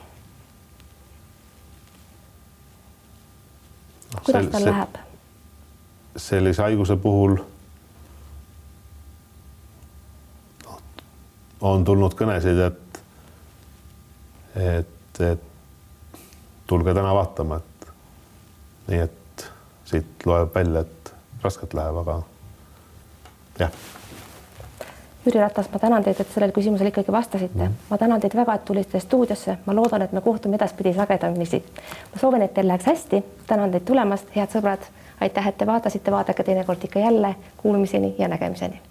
kuidas 4.25 4.51
tal 4.51 4.61
see, 4.61 4.71
läheb? 4.71 4.99
Sellise 6.17 6.61
haiguse 6.61 6.95
puhul 6.95 7.37
on 11.61 11.83
tulnud 11.85 12.13
kõnesid, 12.17 12.59
et, 12.67 12.99
et, 14.55 15.21
et 15.31 16.21
tulge 16.67 16.93
täna 16.93 17.13
vaatama, 17.17 17.57
et 17.57 17.91
nii 18.87 19.03
et 19.05 19.45
siit 19.87 20.25
loeb 20.25 20.53
välja, 20.55 20.83
et 20.85 21.13
raskelt 21.43 21.73
läheb, 21.77 22.01
aga 22.03 22.19
jah. 23.59 23.79
Jüri 25.27 25.41
Ratas, 25.41 25.67
ma 25.73 25.79
tänan 25.79 26.05
teid, 26.05 26.19
et 26.23 26.29
sellele 26.31 26.55
küsimusele 26.55 26.91
ikkagi 26.93 27.11
vastasite. 27.11 27.57
Mm.. 27.57 27.73
ma 27.89 27.97
tänan 27.99 28.21
teid 28.23 28.35
väga, 28.35 28.53
et 28.55 28.65
tulite 28.65 28.99
stuudiosse, 29.03 29.57
ma 29.65 29.75
loodan, 29.75 30.05
et 30.05 30.13
me 30.15 30.21
kohtume 30.23 30.55
edaspidi 30.55 30.93
sagedamisi. 30.95 31.63
ma 32.13 32.21
soovin, 32.21 32.45
et 32.45 32.53
teil 32.53 32.67
läheks 32.67 32.85
hästi, 32.87 33.23
tänan 33.47 33.73
teid 33.73 33.83
tulemast, 33.89 34.29
head 34.35 34.53
sõbrad, 34.53 34.87
aitäh, 35.21 35.47
et 35.47 35.57
te 35.57 35.65
vaatasite, 35.65 36.11
vaadake 36.11 36.43
teinekord 36.43 36.83
ikka 36.83 36.99
jälle, 36.99 37.35
kuulmiseni 37.57 38.15
ja 38.17 38.27
nägemiseni 38.27 38.81